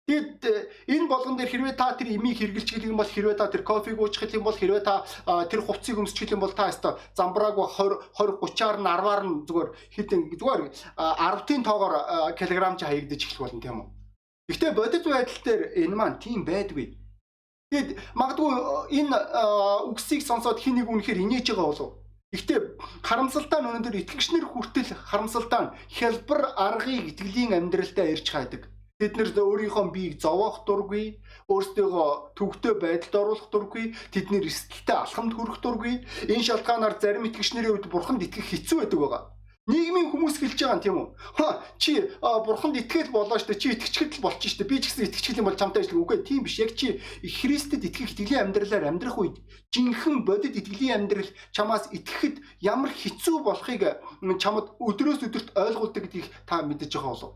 Тэгэд 0.05 0.45
э, 0.45 0.69
энэ 0.93 1.09
болгон 1.09 1.41
дээр 1.41 1.49
хэрвээ 1.49 1.77
та 1.81 1.97
тэр 1.97 2.13
имийг 2.13 2.37
хэрглэж 2.37 2.77
гэх 2.77 2.85
юм 2.85 3.01
бол 3.01 3.09
хэрвээ 3.09 3.41
та 3.41 3.49
тэр 3.49 3.65
кофег 3.65 3.97
уучих 3.97 4.29
гэх 4.29 4.37
юм 4.37 4.45
бол 4.45 4.53
хэрвээ 4.53 4.85
та 4.85 5.01
тэр 5.49 5.65
хувцсыг 5.65 5.97
өмсчих 5.97 6.29
юм 6.29 6.45
бол 6.45 6.53
та 6.53 6.69
өстой 6.69 7.01
замбрааг 7.17 7.57
20 7.57 8.13
20 8.13 8.37
30-аар 8.37 8.77
нь 8.77 8.85
10-аар 8.85 9.23
нь 9.25 9.37
зүгээр 9.49 9.69
хитэн 9.97 10.21
зүгээр 10.37 10.63
10-ын 11.01 11.63
тоогоор 11.65 11.95
килограмч 12.37 12.85
хаягдаж 12.85 13.21
эхлэх 13.25 13.41
болно 13.49 13.65
тийм 13.65 13.81
үү. 13.81 13.89
Гэхдээ 14.49 14.73
бодит 14.77 15.05
байдал 15.05 15.41
дээр 15.45 15.63
энэ 15.83 15.95
маань 15.97 16.19
тийм 16.21 16.45
байдгүй. 16.45 16.87
Тэгэд 17.73 17.91
магадгүй 18.15 18.51
энэ 18.99 19.17
үгсийг 19.91 20.23
сонсоод 20.23 20.61
хин 20.61 20.79
нэг 20.79 20.89
үнэхээр 20.91 21.23
инээж 21.25 21.47
байгаа 21.51 21.69
болов 21.73 22.05
Гэхдээ 22.35 22.61
харамсалтай 23.07 23.63
нь 23.63 23.69
өнөөдөр 23.71 23.95
итгэгчнэр 23.95 24.43
хүртэл 24.51 24.91
харамсалтай 25.07 25.61
нь 25.71 25.75
хялбар 25.87 26.51
аргыг 26.59 27.15
итгэлийн 27.15 27.55
амьдралдаа 27.55 28.11
ирж 28.11 28.27
хайдаг. 28.27 28.63
Бид 28.99 29.15
нэр 29.15 29.31
өөрийнхөө 29.39 29.95
биеийг 29.95 30.19
зовоох 30.19 30.67
дургүй, 30.67 31.23
өөрсдөө 31.47 32.35
төвөгтэй 32.35 32.75
байдалд 32.75 33.15
оруулах 33.15 33.49
дургүй, 33.55 33.95
тэдний 34.11 34.43
эрсдэлтэй 34.43 34.99
алхамд 34.99 35.33
хүрэх 35.39 35.63
дургүй. 35.63 35.95
Энэ 36.27 36.47
шалтгаанаар 36.47 36.99
зарим 36.99 37.27
итгэгчнэрийн 37.31 37.71
хувьд 37.79 37.87
бурханд 37.91 38.27
итгэх 38.27 38.51
хэцүү 38.51 38.83
байдаг 38.83 38.99
байгаа. 38.99 39.23
Нийгмийн 39.65 40.13
хүмүүс 40.13 40.45
хэлж 40.45 40.61
байгаа 40.61 40.77
юм 40.77 40.85
тийм 40.85 40.97
үү? 41.01 41.09
Ха 41.41 41.65
чи 41.81 42.05
бурханд 42.21 42.77
итгэл 42.77 43.09
болоо 43.09 43.41
штэ 43.41 43.57
чи 43.57 43.73
итгэчгэд 43.73 44.21
л 44.21 44.25
болчих 44.29 44.53
штэ. 44.53 44.69
Би 44.69 44.77
ч 44.77 44.93
гэсэн 44.93 45.09
итгэж 45.09 45.41
юм 45.41 45.49
бол 45.49 45.57
чамтай 45.57 45.81
ажиллах 45.81 46.05
үгүй 46.05 46.21
тийм 46.21 46.45
биш. 46.45 46.61
Яг 46.61 46.77
чи 46.77 47.01
Христэд 47.25 47.81
итгэх 47.81 48.13
итгэлийн 48.13 48.53
амьдралаар 48.53 48.93
амьдрах 48.93 49.17
үед 49.17 49.41
жинхэнэ 49.73 50.29
бодит 50.29 50.61
итгэлийн 50.61 51.09
амьдрал 51.09 51.33
чамаас 51.57 51.89
итгэхэд 51.97 52.45
ямар 52.61 52.93
хэцүү 52.93 53.41
болохыг 53.41 54.05
чамд 54.37 54.77
өдрөөс 54.85 55.33
өдөрт 55.33 55.57
ойлгуулдаг 55.57 56.03
гэдгийг 56.13 56.29
та 56.45 56.61
мэдэж 56.61 56.93
байгаа 56.93 57.13
болов? 57.17 57.33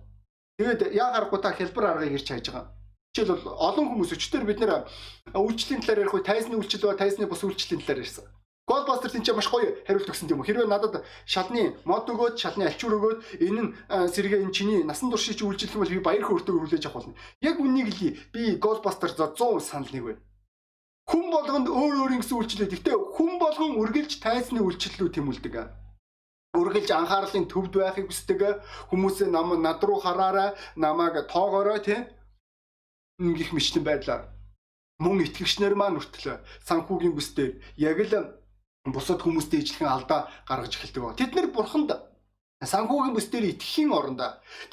Тэгээд 0.61 0.92
яа 0.92 1.16
гарахгүй 1.16 1.40
та 1.40 1.56
хэлбэр 1.56 1.85
аргыг 1.97 2.12
ирж 2.12 2.28
хайж 2.28 2.52
байгаа. 2.52 2.76
Жишээл 3.16 3.40
бол 3.40 3.56
олон 3.56 3.87
хүмүүс 3.88 4.12
өчтөр 4.12 4.44
бид 4.44 4.61
нэр 4.61 4.85
үйлчлэлийн 5.32 5.80
талаар 5.80 6.04
ярих 6.04 6.12
үе 6.12 6.28
тайзны 6.28 6.61
үйлчлэл 6.61 6.92
ба 6.92 7.00
тайзны 7.00 7.25
бус 7.25 7.40
үйлчлэлийн 7.40 7.80
талаар 7.88 8.04
ярьсан. 8.04 8.28
Goldbuster 8.68 9.08
тийм 9.08 9.25
ч 9.25 9.32
маш 9.32 9.48
гоё 9.48 9.72
хариулт 9.88 10.12
өгсөн 10.12 10.28
юм? 10.28 10.44
Хэрвээ 10.44 10.68
надад 10.68 11.00
шалны 11.25 11.80
мод 11.88 12.04
өгөөд, 12.04 12.37
шалны 12.37 12.68
альчуур 12.68 13.00
өгөөд 13.00 13.18
энэ 13.40 13.60
нь 13.64 13.70
сэргээ 13.88 14.44
энэ 14.44 14.52
чиний 14.52 14.84
насан 14.84 15.08
туршид 15.08 15.40
үйлчлэх 15.40 15.72
юм 15.72 15.82
бол 15.82 15.94
би 15.96 16.04
баяр 16.04 16.25
хөөртэйг 16.28 16.56
хүлээж 16.60 16.84
авах 16.84 17.08
болно. 17.08 17.16
Яг 17.40 17.56
үнийг 17.56 17.88
л 17.88 18.20
би 18.28 18.60
Goldbuster 18.60 19.08
за 19.08 19.32
100 19.32 19.64
санал 19.64 19.88
нэг 19.88 20.04
бай. 20.04 20.16
Хүн 21.08 21.26
болгонд 21.32 21.66
өөр 21.72 21.94
өөр 22.04 22.14
ингэсэн 22.20 22.37
үйлчлэл. 22.37 22.68
Гэхдээ 22.68 22.96
хүн 23.16 23.32
болгон 23.40 23.80
үргэлж 23.80 24.20
тайзны 24.20 24.60
үйлчлэлүүд 24.60 25.16
тэмүүлдэг 25.16 25.54
үргэлж 26.56 26.90
анхаарлын 26.92 27.46
төвд 27.48 27.75
байхыг 27.76 28.08
хүсдэг 28.08 28.40
хүмүүсээ 28.90 29.28
нам 29.28 29.52
над 29.60 29.84
руу 29.84 30.00
хараарай 30.00 30.56
намайг 30.76 31.28
тоогоорой 31.28 31.80
тийм 31.84 32.08
гих 33.37 33.52
мэтлэн 33.52 33.84
байдлаар 33.84 34.22
мөн 34.98 35.22
итгэгчнэр 35.26 35.75
маань 35.76 36.00
хүртэл 36.00 36.42
санхүүгийн 36.66 37.14
бүсдээр 37.14 37.52
яг 37.76 37.98
л 38.00 38.14
бусад 38.92 39.21
хүмүүстэй 39.23 39.61
ижилхэн 39.62 39.88
алдаа 39.88 40.28
гаргаж 40.49 40.73
эхэлдэг 40.76 41.02
ба. 41.02 41.18
Тэд 41.18 41.33
нэр 41.35 41.49
бурханд 41.52 41.90
санхүүгийн 42.59 43.14
бүс 43.14 43.30
дээр 43.30 43.54
итгэхийн 43.54 43.95
оронд 43.95 44.18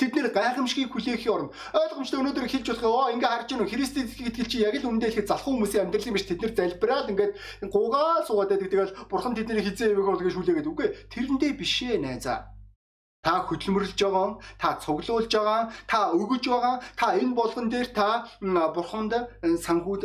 тэд 0.01 0.12
нэр 0.17 0.34
гайхамшигыг 0.34 0.89
хүлээхийн 0.89 1.34
оронд 1.38 1.51
ойлгомжтой 1.69 2.17
өнөөдөр 2.17 2.50
хэлж 2.50 2.67
болох 2.74 2.89
оо 2.89 3.13
ингээ 3.13 3.29
харж 3.29 3.50
гэнэ 3.53 3.69
Христэд 3.69 4.10
итгэл 4.25 4.50
чи 4.50 4.65
яг 4.65 4.74
л 4.81 4.89
ихэд 4.89 5.29
залхуу 5.29 5.53
хүмүүсийн 5.53 5.86
амьдрал 5.86 6.10
юм 6.10 6.17
биш 6.17 6.25
тэд 6.25 6.41
нэр 6.41 6.53
залбираад 6.57 7.13
ингээд 7.13 7.34
гуугаа 7.69 8.25
суугаад 8.25 8.57
байдаг 8.57 8.69
тэгэл 8.74 8.98
бурхан 9.05 9.38
тэдний 9.38 9.62
хизээ 9.62 9.93
явах 9.93 10.17
бол 10.17 10.25
гэж 10.25 10.34
хүлээгээд 10.34 10.69
үгүй 10.74 10.88
тэрэндээ 11.13 11.51
бишээ 11.62 12.01
найзаа 12.01 12.50
та 13.25 13.41
хөдөлмөрлж 13.50 13.98
байгаа, 13.98 14.38
та 14.62 14.77
цуглуулж 14.77 15.34
байгаа, 15.34 15.74
та 15.89 16.13
өгөж 16.13 16.45
байгаа, 16.45 16.75
та 16.93 17.17
энэ 17.17 17.34
болгон 17.34 17.69
дээр 17.74 17.89
та 17.89 18.29
бурханд 18.69 19.13
санхүүд 19.65 20.03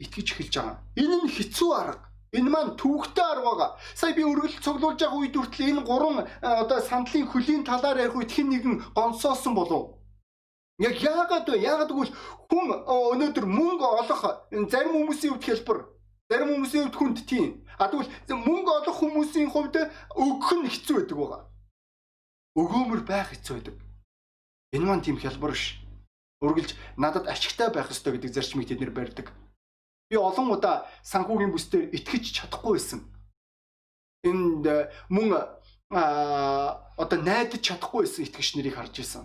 итгэж 0.00 0.28
эхэлж 0.32 0.54
байгаа. 0.56 0.76
Энэ 0.96 1.16
нь 1.28 1.34
хэцүү 1.36 1.70
арга. 1.76 2.08
Энэ 2.34 2.50
маань 2.50 2.74
түүхтэй 2.74 3.22
арга. 3.22 3.78
Сая 3.94 4.12
би 4.14 4.26
өргөл 4.26 4.58
цуглуулж 4.58 4.98
байгаа 4.98 5.18
үед 5.22 5.38
хүртэл 5.38 5.70
энэ 5.70 5.86
гурван 5.86 6.26
одоо 6.42 6.80
сандлын 6.82 7.30
хөлийн 7.30 7.62
талаар 7.62 8.02
ярих 8.02 8.18
үед 8.18 8.34
хэн 8.34 8.50
нэгэн 8.50 8.74
гонсоосон 8.90 9.54
болов. 9.54 10.02
Яг 10.82 10.98
яагаад 10.98 11.46
вэ? 11.46 11.62
Яагаад 11.62 11.94
гэвэл 11.94 12.10
хүн 12.50 12.66
өнөөдөр 12.82 13.46
мөнгө 13.46 13.86
олох 13.86 14.22
зарим 14.50 14.98
хүмүүсийн 14.98 15.38
хувьд 15.38 15.46
хэлбэр 15.46 15.78
зарим 16.26 16.48
хүмүүсийн 16.50 16.82
хувьд 16.90 16.98
хүнд 16.98 17.18
тийм. 17.30 17.62
А 17.78 17.86
тэгвэл 17.86 18.10
мөнгө 18.26 18.70
олох 18.82 18.98
хүмүүсийн 18.98 19.50
хувьд 19.54 19.76
өгөх 20.18 20.50
нь 20.58 20.70
хэцүү 20.74 20.94
байдаг 20.98 21.18
байгаа. 21.22 21.42
Өгөөмөр 22.58 23.02
байх 23.06 23.30
хэцүү 23.30 23.54
байдаг. 23.54 23.76
Энэ 24.74 24.86
маань 24.90 25.06
тийм 25.06 25.22
хялбар 25.22 25.54
биш. 25.54 25.78
Үргэлж 26.42 26.74
надад 26.98 27.30
ашигтай 27.30 27.70
байх 27.70 27.94
ёстой 27.94 28.18
гэдэг 28.18 28.34
зарчмыг 28.34 28.66
тэд 28.66 28.82
нэр 28.82 28.90
барьдаг. 28.90 29.30
Би 30.10 30.16
олон 30.16 30.52
удаа 30.52 30.86
санхүүгийн 31.02 31.52
бүсдээр 31.52 31.94
итгэж 31.96 32.24
чадахгүй 32.36 32.76
байсан. 32.76 33.00
Энд 34.24 34.64
мөн 35.08 35.28
а 35.90 36.80
одоо 36.96 37.18
найдаж 37.22 37.60
чадахгүй 37.60 38.04
байсан 38.04 38.24
итгэгч 38.24 38.56
нарыг 38.56 38.74
харж 38.76 38.94
байсан. 38.98 39.24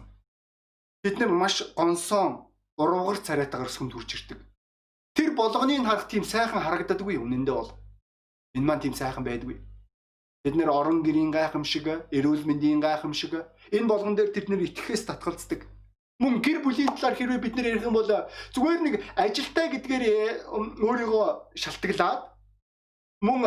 Бид 1.03 1.19
нар 1.19 1.31
маш 1.31 1.63
гонсон 1.75 2.50
уруугар 2.77 3.19
царайтаагаар 3.24 3.71
сүмд 3.71 3.93
хүрч 3.93 4.12
ирдэг. 4.15 4.39
Тэр 5.15 5.36
болгоныг 5.36 5.83
харах 5.83 6.07
тийм 6.07 6.24
сайхан 6.24 6.63
харагддаггүй 6.63 7.17
үнэндээ 7.19 7.55
бол. 7.55 7.71
Энэ 8.55 8.65
маань 8.67 8.83
тийм 8.83 8.95
сайхан 8.95 9.24
байдгүй. 9.24 9.57
Бид 10.43 10.55
нэр 10.55 10.71
орон 10.71 11.03
гэрийн 11.03 11.31
гайхамшиг, 11.36 12.07
эрүүл 12.15 12.48
мэндийн 12.48 12.79
гайхамшиг 12.79 13.33
энэ 13.75 13.88
болгон 13.91 14.15
дээр 14.15 14.31
тэд 14.31 14.48
нэр 14.48 14.63
итгэхээс 14.71 15.03
татгалздаг. 15.12 15.67
Мөн 16.19 16.43
гэр 16.43 16.59
бүлийн 16.59 16.91
талаар 16.99 17.15
хэрвээ 17.15 17.39
бид 17.39 17.55
нэр 17.55 17.79
ярих 17.79 17.88
юм 17.88 17.95
бол 17.95 18.11
зүгээр 18.51 18.81
нэг 18.83 18.95
ажилтай 19.15 19.71
гэдгээр 19.71 20.03
өөрийгөө 20.83 21.55
шалтгаглаад 21.55 22.21
мөн 23.23 23.39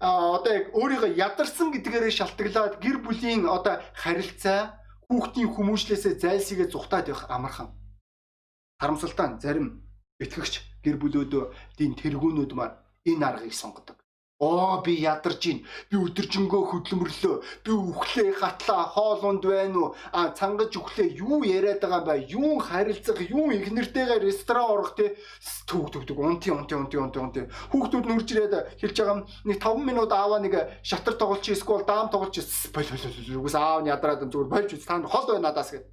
одоо 0.00 0.52
яг 0.52 0.72
өөрийгөө 0.72 1.20
ядарсан 1.20 1.68
гэдгээрээ 1.68 2.12
шалтгаглаад 2.16 2.80
гэр 2.80 3.04
бүлийн 3.04 3.44
одоо 3.44 3.76
харилцаа 3.92 4.80
хүүхдийн 5.04 5.52
хүмүүжлээсээ 5.52 6.16
зайлсхийгээ 6.16 6.72
зүхтаад 6.72 7.12
явах 7.12 7.28
амархан. 7.28 7.68
Харамсалтай 8.80 9.36
зарим 9.44 9.84
итгэгч 10.16 10.80
гэр 10.80 10.96
бүлүүдийн 10.96 11.92
тэргүүнүүд 12.00 12.52
маань 12.56 12.80
энэ 13.04 13.24
аргыг 13.28 13.52
сонгодог. 13.52 13.93
Оо 14.40 14.82
би 14.82 14.98
ядарж 14.98 15.38
гин. 15.46 15.58
Би 15.90 15.94
өдөржингөө 15.94 16.62
хөдлөмөрлөө. 16.66 17.34
Би 17.62 17.70
үхлээ 17.70 18.34
хатлаа 18.34 18.90
хоол 18.90 19.22
унд 19.30 19.46
байна 19.46 19.78
уу? 19.78 19.94
А 20.10 20.34
цангаж 20.34 20.74
үхлээ 20.74 21.22
юу 21.22 21.46
яриад 21.46 21.78
байгаа 21.78 22.02
бай? 22.02 22.26
Юу 22.26 22.58
харилцах, 22.58 23.22
юу 23.30 23.54
их 23.54 23.70
нэртэйгээ 23.70 24.18
ресторан 24.26 24.66
орох 24.74 24.98
те 24.98 25.14
төг 25.70 25.94
төг 25.94 26.02
төг 26.02 26.18
унти 26.18 26.50
унти 26.50 26.74
унти 26.74 26.98
унти 26.98 27.18
унти. 27.22 27.40
Хүүхдүүд 27.70 28.06
нүрж 28.10 28.28
ирээд 28.34 28.54
хэлж 28.82 28.96
байгаа 28.98 29.22
нэг 29.46 29.58
5 29.62 29.86
минут 29.86 30.10
ааваа 30.10 30.42
нэг 30.42 30.82
шатар 30.82 31.14
тоглож 31.14 31.46
эсвэл 31.46 31.86
даам 31.86 32.10
тоглож 32.10 32.34
боль 32.74 32.90
боль 32.90 33.06
боль. 33.06 33.38
Үгүйс 33.38 33.54
аав 33.54 33.86
нь 33.86 33.92
ядраад 33.94 34.26
зүгээр 34.34 34.50
болж 34.50 34.70
үз 34.74 34.82
та 34.82 34.98
хол 34.98 35.30
байна 35.30 35.54
надаас 35.54 35.70
гэд. 35.70 35.86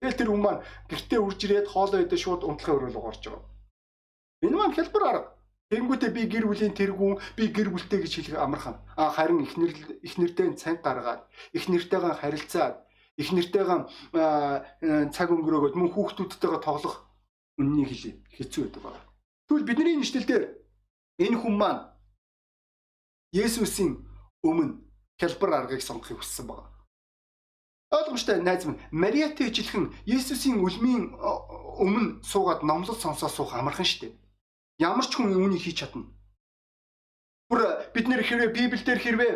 Тэгэл 0.00 0.16
тэр 0.16 0.28
хүн 0.32 0.40
маань 0.40 0.64
гэртээ 0.88 1.20
урж 1.20 1.40
ирээд 1.44 1.68
хоолоо 1.68 2.00
идэ 2.00 2.16
шууд 2.16 2.40
унтлахын 2.40 2.88
өрөөлөг 2.88 3.04
орж 3.04 3.22
байгаа. 3.28 3.44
Энэ 4.40 4.56
маань 4.56 4.72
хэлбэр 4.72 5.04
арга. 5.04 5.35
Тэнгүүтээ 5.66 6.10
би 6.14 6.22
гэр 6.30 6.46
бүлийн 6.46 6.74
тэргүүн 6.78 7.18
би 7.34 7.50
гэр 7.50 7.74
бүлтэй 7.74 7.98
гэж 8.06 8.12
хэлэх 8.14 8.38
амархан. 8.38 8.78
А 8.94 9.10
харин 9.10 9.42
ихнэр 9.42 9.74
ихнэртэй 10.06 10.54
цанг 10.54 10.78
гаргаад 10.86 11.26
ихнэртэйгээ 11.58 12.14
харилцаад 12.22 12.86
ихнэртэйгээ 13.18 13.80
цаг 15.10 15.28
өнгөрөөгөөд 15.34 15.74
мөн 15.74 15.90
хүүхдүүдтэйгээ 15.90 16.62
тоглох 16.62 17.10
үннийг 17.58 17.90
хэлээ. 17.90 18.14
Хэцүү 18.38 18.62
байдаг 18.62 18.82
байна. 18.86 19.02
Тэгвэл 19.50 19.66
бидний 19.66 19.96
нэшлэл 19.98 20.28
дээр 20.30 20.44
энэ 21.18 21.38
хүн 21.42 21.54
маань 21.58 21.82
Есүсийн 23.34 24.06
өмнө 24.46 24.86
хэлбэр 25.18 25.50
аргыг 25.50 25.82
сонгохыг 25.82 26.22
хүссэн 26.22 26.46
байна. 26.46 26.70
Ойлгомжтой 27.90 28.38
найз 28.38 28.62
минь 28.66 28.78
Мариатай 28.94 29.50
ижилхэн 29.50 29.90
Есүсийн 30.06 30.62
үлмийн 30.62 31.14
өмнө 31.82 32.22
суугаад 32.22 32.62
номлол 32.62 32.94
сонсоо 32.94 33.28
суух 33.28 33.54
амархан 33.54 33.86
шүү 33.86 34.00
дээ. 34.06 34.14
Ямар 34.76 35.08
ч 35.08 35.16
хүн 35.16 35.32
үүнийг 35.32 35.64
хийж 35.64 35.80
чадна. 35.80 36.04
Бүр 37.48 37.62
бид 37.94 38.10
нэр 38.10 38.26
хэрвээ 38.26 38.50
Библиэлд 38.52 39.00
хэрвээ 39.00 39.32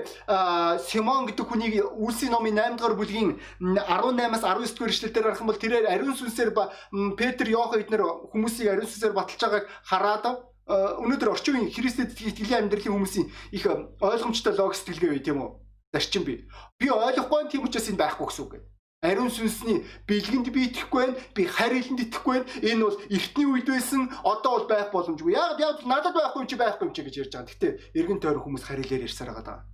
Симон 0.83 1.31
гэдэг 1.31 1.47
хүнийг 1.47 1.75
Үлсийн 1.95 2.35
номын 2.35 2.59
8 2.59 2.77
дугаар 2.77 2.99
бүлгийн 2.99 3.39
18-аас 3.63 4.43
19 4.43 4.75
дугаар 4.75 4.91
эшлэлээр 4.91 5.25
харах 5.31 5.41
юм 5.41 5.49
бол 5.49 5.63
тэрээр 5.63 5.87
ариун 5.87 6.19
сүнсээр 6.19 6.51
Петр, 7.15 7.47
Иохан 7.47 7.81
эднэр 7.87 8.03
хүмүүсийг 8.35 8.69
ариун 8.69 8.91
сүнсээр 8.91 9.15
баталж 9.15 9.41
байгааг 9.41 9.67
хараад 9.87 10.25
өнөөдөр 11.07 11.31
орчин 11.31 11.55
үеийн 11.55 11.71
Христэд 11.71 12.19
итгэлийн 12.19 12.67
амьдралын 12.67 12.95
хүмүүсийн 12.99 13.27
их 13.55 13.65
ойлгомжтой 14.03 14.59
логик 14.59 14.75
сэтгэлгээ 14.75 15.11
бай 15.15 15.23
тийм 15.23 15.39
үү? 15.47 15.51
Зарчим 15.95 16.27
бий. 16.27 16.51
Би 16.83 16.91
ойлгохгүй 16.91 17.47
тийм 17.47 17.63
учраас 17.63 17.87
энэ 17.89 18.03
байхгүй 18.03 18.27
гэсэн 18.27 18.43
үг 18.43 18.53
гэдэг 18.59 18.80
ариун 19.01 19.33
сүнсний 19.33 19.85
бэлгэнд 20.05 20.53
би 20.53 20.69
итгэхгүй 20.69 21.01
байна. 21.01 21.17
Би 21.33 21.45
хариланд 21.49 22.01
итгэхгүй 22.05 22.37
байна. 22.37 22.51
Энэ 22.61 22.85
бол 22.85 22.99
эртний 23.09 23.49
үед 23.49 23.67
байсан, 23.73 24.13
одоо 24.25 24.51
бол 24.61 24.69
байх 24.69 24.93
боломжгүй. 24.93 25.33
Яг 25.33 25.57
яг 25.61 25.81
надад 25.89 26.13
байхгүй 26.13 26.45
юм 26.45 26.49
чи 26.49 26.57
байхгүй 26.61 26.87
юм 26.89 26.95
чи 26.95 27.03
гэж 27.03 27.15
ярьж 27.25 27.33
байгаа. 27.33 27.49
Гэтэ 27.49 27.69
эргэн 27.97 28.21
тойрон 28.21 28.45
хүмүүс 28.45 28.65
харилаар 28.69 29.05
ярьсаар 29.09 29.33
байгаа. 29.33 29.65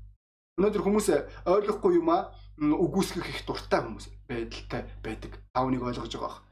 Өнөөдөр 0.63 0.83
хүмүүс 0.87 1.09
ойлгохгүй 1.43 1.93
юм 1.99 2.09
а 2.15 2.31
үгүйсгэх 2.57 3.27
их 3.27 3.41
дуртай 3.51 3.83
хүмүүс 3.83 4.07
байдалтай 4.31 4.83
байдаг. 5.03 5.33
Тавныг 5.51 5.83
ойлгож 5.83 6.15
байгаа. 6.15 6.46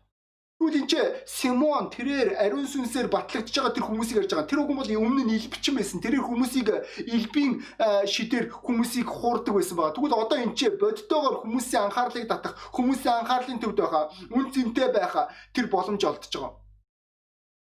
Тэгвэл 0.65 0.81
энэ 0.81 0.89
ч 0.89 0.97
Симон 1.29 1.93
тэрээр 1.93 2.41
ариун 2.41 2.65
сүнсээр 2.65 3.13
батлагдж 3.13 3.53
байгаа 3.53 3.77
тэр 3.77 3.85
хүмүүсийг 3.85 4.25
ярьж 4.25 4.33
байгаа. 4.33 4.49
Тэр 4.49 4.65
хүн 4.65 4.81
бол 4.81 4.89
өмнө 4.97 5.29
нь 5.29 5.37
илбчин 5.37 5.77
байсан. 5.77 6.01
Тэр 6.01 6.25
хүмүүсийг 6.25 6.73
илбийн 7.05 7.61
шидээр 8.09 8.49
хүмүүсийг 8.49 9.05
хуурдаг 9.05 9.53
байсан 9.53 9.77
байгаа. 9.77 9.93
Тэгвэл 9.93 10.17
одоо 10.25 10.39
энэ 10.41 10.57
ч 10.57 10.73
бодтойгоор 10.73 11.45
хүмүүсийн 11.45 11.85
анхаарлыг 11.85 12.25
татах, 12.33 12.57
хүмүүсийн 12.73 13.13
анхаарлын 13.13 13.61
төвд 13.61 13.77
байхаа, 13.77 14.09
үн 14.33 14.47
цэнтэй 14.49 14.89
байхаа 14.89 15.29
тэр 15.53 15.69
боломж 15.69 16.01
олдож 16.01 16.33
байгаа. 16.33 16.57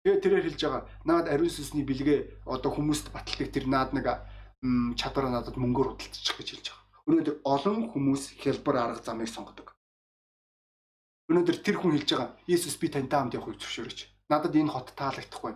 Тэгээ 0.02 0.18
тэрээр 0.18 0.46
хэлж 0.50 0.62
байгаа. 0.66 0.84
Наад 1.06 1.30
ариун 1.30 1.54
сүнсний 1.54 1.86
бэлгээ 1.86 2.50
одоо 2.50 2.74
хүмүүст 2.74 3.14
баталдаг 3.14 3.54
тэр 3.54 3.70
наад 3.70 3.94
нэг 3.94 4.10
чадвараа 4.98 5.38
надад 5.38 5.54
мөнгөөр 5.54 5.94
худалдчих 5.94 6.34
гэж 6.34 6.50
хэлж 6.50 6.66
байгаа. 6.74 6.86
Өнөөдөр 7.06 7.36
олон 7.46 7.78
хүмүүс 7.94 8.42
хялбар 8.42 8.76
арга 8.82 9.06
замыг 9.06 9.30
сонгодог. 9.30 9.77
Өнөөдөр 11.28 11.58
тэр 11.60 11.76
хүн 11.80 11.92
хэлж 11.96 12.10
байгаа 12.16 12.30
Иесус 12.48 12.80
би 12.80 12.88
тантай 12.88 13.20
хамт 13.20 13.36
явахыг 13.36 13.60
зөвшөөрөж. 13.60 14.00
Надад 14.32 14.56
энэ 14.56 14.72
хот 14.72 14.96
таалагдахгүй. 14.96 15.54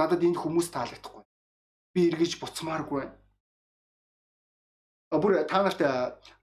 Надад 0.00 0.24
энэ 0.24 0.40
хүмүүс 0.40 0.68
таалагдахгүй. 0.72 1.22
Би 1.92 2.00
эргэж 2.08 2.40
буцмааргүй. 2.40 3.04
А 5.12 5.16
бүр 5.20 5.44
та 5.44 5.60
нарт 5.60 5.80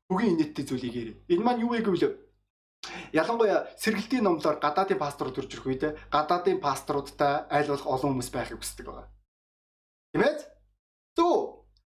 бүгийн 0.10 0.38
инээдтэй 0.38 0.66
зүйлийг 0.66 0.96
ярив. 0.96 1.18
Энэ 1.26 1.44
маань 1.44 1.64
юу 1.66 1.74
вэ 1.74 1.82
гэвэл 1.82 2.06
ялангуяа 3.12 3.68
сэргэлтийн 3.82 4.24
номлоор 4.24 4.62
гадаадын 4.62 5.02
пасторууд 5.02 5.36
төрж 5.36 5.52
ирэх 5.54 5.68
үед 5.68 5.84
гадаадын 6.14 6.62
пасторуудтай 6.62 7.50
айл 7.50 7.74
болох 7.74 7.88
олон 7.88 8.12
хүмүүс 8.16 8.30
байхыг 8.32 8.60
хүсдэг 8.62 8.86
байгаа. 8.88 9.08
Тийм 10.14 10.24
ээ? 10.24 10.34
Зөв 10.38 10.47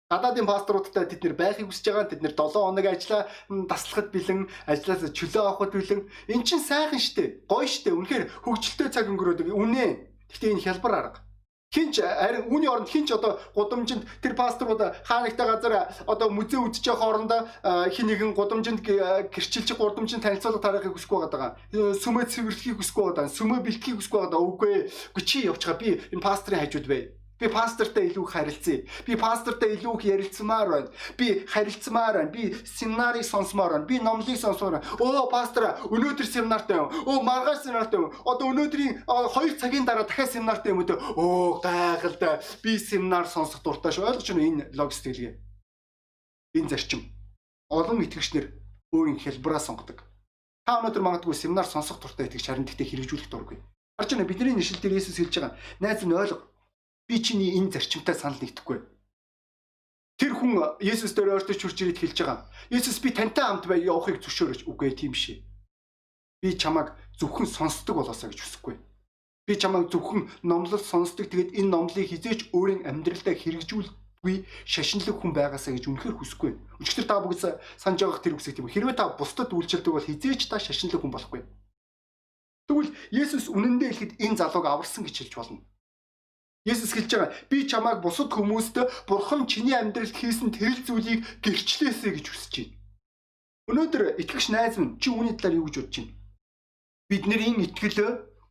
гадаадын 0.07 0.47
пасторуудтай 0.47 1.03
тэд 1.03 1.19
нэр 1.23 1.35
байхыг 1.35 1.67
хүсэж 1.67 1.85
байгаа. 1.91 2.07
Тэд 2.07 2.23
нэр 2.23 2.31
7 2.31 2.55
хоног 2.55 2.85
ажиллаа 2.87 3.27
таслахад 3.67 4.07
бэлэн, 4.15 4.47
ажлаас 4.63 5.03
чөлөө 5.11 5.43
авахд 5.43 5.75
бэлэн. 5.75 6.07
Эн 6.31 6.41
чин 6.47 6.63
сайхан 6.63 6.95
штэ. 6.99 7.43
Гоё 7.51 7.67
штэ. 7.67 7.91
Үнэхээр 7.91 8.31
хөгжилтэй 8.47 8.87
цаг 8.87 9.11
өнгөрөөдөг. 9.11 9.51
Үнэ. 9.51 10.07
Гэхдээ 10.31 10.51
энэ 10.55 10.63
хялбар 10.63 10.95
арга. 10.95 11.19
Хинч 11.67 11.99
харин 11.99 12.47
үүний 12.47 12.71
оронд 12.71 12.87
хинч 12.87 13.11
одоо 13.11 13.43
гудамжинд 13.51 14.07
тэр 14.23 14.39
пасторууд 14.39 15.03
хаанагтай 15.03 15.47
газар 15.51 15.91
одоо 16.07 16.31
музей 16.31 16.63
үдчих 16.63 16.95
хоорондоо 16.95 17.51
хин 17.91 18.07
нэгэн 18.07 18.31
гудамжинд 18.31 18.79
гэрчилж 18.87 19.75
гудамжинд 19.75 20.23
танилцуулга 20.23 20.63
тарихыг 20.63 20.95
хүсэхгүй 20.95 21.27
байгаа. 21.27 21.59
Сүмөө 21.75 22.31
цэвэрлэхийг 22.31 22.79
хүсэхгүй 22.79 23.03
байгаа. 23.11 23.27
Сүмөө 23.27 23.59
бэлтгэхийг 23.67 23.99
хүсэхгүй 23.99 24.19
байгаа. 24.23 24.47
Үгүй 24.47 24.71
ээ. 24.71 24.83
Үгүй 25.11 25.23
чи 25.27 25.37
явчихаа 25.43 25.75
би 25.75 25.99
энэ 26.15 26.23
пастрын 26.23 26.63
хажууд 26.63 26.87
бай. 26.87 27.11
Би 27.37 27.47
пастортай 27.53 28.09
илүү 28.09 28.23
их 28.25 28.31
харилцъя. 28.33 28.81
Би 29.05 29.15
пастортай 29.15 29.75
илүү 29.77 29.93
их 29.99 30.05
ярилцмаар 30.09 30.69
байна. 30.69 30.89
Би 31.17 31.45
харилцмаар 31.45 32.13
байна. 32.17 32.31
Би 32.33 32.55
семинарыг 32.65 33.25
сонсомоор 33.25 33.71
байна. 33.73 33.85
Би 33.85 33.99
номлыг 33.99 34.39
сонсомоор 34.41 34.81
байна. 34.81 34.85
Оо 34.99 35.29
пастор 35.29 35.77
өнөөдөр 35.85 36.25
семинартай 36.25 36.77
юм. 36.77 36.89
Оо 37.05 37.21
маргааш 37.21 37.61
семинартай 37.61 38.01
юм. 38.01 38.09
Одоо 38.25 38.49
өнөөдрийн 38.49 39.05
2 39.05 39.61
цагийн 39.61 39.85
дараа 39.85 40.09
дахиад 40.09 40.33
семинартай 40.33 40.73
юм 40.73 40.81
үү? 40.81 40.97
Оо 41.13 41.61
гайхалтай. 41.61 42.41
Би 42.63 42.79
семинар 42.81 43.29
сонсох 43.29 43.61
дуртай 43.61 43.93
шүү. 43.93 44.09
Ойлгож 44.09 44.33
байна 44.33 44.47
энэ 44.49 44.63
логистикгээ. 44.73 45.37
Энэ 46.57 46.69
зарчим. 46.73 47.05
Олон 47.69 48.01
итгэгчнэр 48.01 48.49
өөрийн 48.97 49.21
хэлбэраа 49.21 49.61
сонгодог. 49.61 50.01
Та 50.65 50.81
өнөөдөр 50.81 51.05
магадгүй 51.05 51.37
семинар 51.37 51.69
сонсох 51.69 52.01
дуртай 52.01 52.25
итгэж 52.25 52.49
харин 52.49 52.65
тэгтээ 52.65 52.87
хэрэгжүүлэх 53.05 53.29
дургүй. 53.29 53.61
Харж 54.01 54.09
байна 54.17 54.25
бидний 54.25 54.57
нэшил 54.57 54.81
дээр 54.81 54.97
Иесус 54.97 55.21
хэлж 55.21 55.37
байгаа. 55.37 55.57
Найз 55.79 56.01
нь 56.01 56.13
ойлго 56.13 56.41
би 57.07 57.23
чиний 57.23 57.55
энэ 57.57 57.71
зарчимтай 57.71 58.15
санал 58.15 58.39
нэгдэхгүй. 58.43 58.83
Тэр 60.17 60.33
хүн 60.33 60.81
Есүс 60.81 61.13
дээр 61.13 61.37
ойртож 61.37 61.61
хурж 61.61 61.77
ирээд 61.77 62.01
хэлж 62.01 62.17
байгаа. 62.25 62.49
Есүс 62.73 62.99
би 62.99 63.13
тантай 63.13 63.45
хамт 63.45 63.69
бай 63.69 63.85
явахыг 63.85 64.17
зөвшөөрөж 64.19 64.65
үгүй 64.65 64.91
тийм 64.97 65.13
шээ. 65.13 65.45
Би 66.41 66.57
чамайг 66.57 66.97
зөвхөн 67.21 67.45
сонсдог 67.45 68.01
болоосаа 68.01 68.33
гэж 68.33 68.41
хүсэхгүй. 68.41 68.75
Би 69.45 69.53
чамайг 69.55 69.93
зөвхөн 69.93 70.25
номлол 70.41 70.81
сонсдог 70.81 71.29
тэгээд 71.29 71.53
энэ 71.55 71.69
номлыг 71.69 72.09
хизээч 72.09 72.49
өөрийн 72.49 72.89
амьдралдаа 72.89 73.37
хэрэгжүүлгүй 73.37 74.35
шашинлаг 74.65 75.21
хүн 75.21 75.37
байгаасаа 75.37 75.77
гэж 75.77 75.85
үнэхээр 75.85 76.17
хүсэхгүй. 76.17 76.51
Өчигдөр 76.81 77.05
та 77.05 77.21
бүгд 77.21 77.61
санаж 77.77 77.99
байгаа 78.01 78.21
тэр 78.25 78.35
үгсийг 78.41 78.57
тийм 78.57 78.67
хэрвээ 78.73 78.97
та 78.97 79.13
бусдад 79.13 79.53
үйлчилдэг 79.53 79.93
бол 79.93 80.01
хизээч 80.01 80.49
та 80.49 80.57
шашинлаг 80.57 81.05
хүн 81.05 81.13
болохгүй. 81.13 81.41
Тэгвэл 82.65 82.91
Есүс 83.13 83.53
үнэн 83.53 83.77
дээр 83.77 83.93
хэлэхэд 83.93 84.17
энэ 84.17 84.37
залууг 84.41 84.65
аварсан 84.65 85.05
гэж 85.05 85.29
хэлж 85.29 85.33
болно. 85.37 85.61
Есүс 86.67 86.91
хэлж 86.91 87.11
байгаа 87.15 87.31
би 87.47 87.63
чамайг 87.63 88.03
бусад 88.03 88.27
хүмүүст 88.35 89.07
бурхан 89.07 89.47
чиний 89.47 89.71
амьдралд 89.71 90.11
хийсэн 90.11 90.51
тэрэл 90.51 90.83
зүйлийг 90.83 91.23
гэрчлээсэй 91.39 92.11
гэж 92.11 92.25
хүсэж 92.27 92.53
байна. 92.59 92.75
Өнөөдөр 93.71 94.03
итгэгч 94.19 94.51
найз 94.51 94.75
минь 94.75 94.99
чи 94.99 95.07
үүний 95.07 95.39
талаар 95.39 95.63
юу 95.63 95.71
гэж 95.71 95.75
бодож 95.79 95.95
байна? 95.95 96.11
Бидний 97.07 97.55
итгэл 97.63 97.99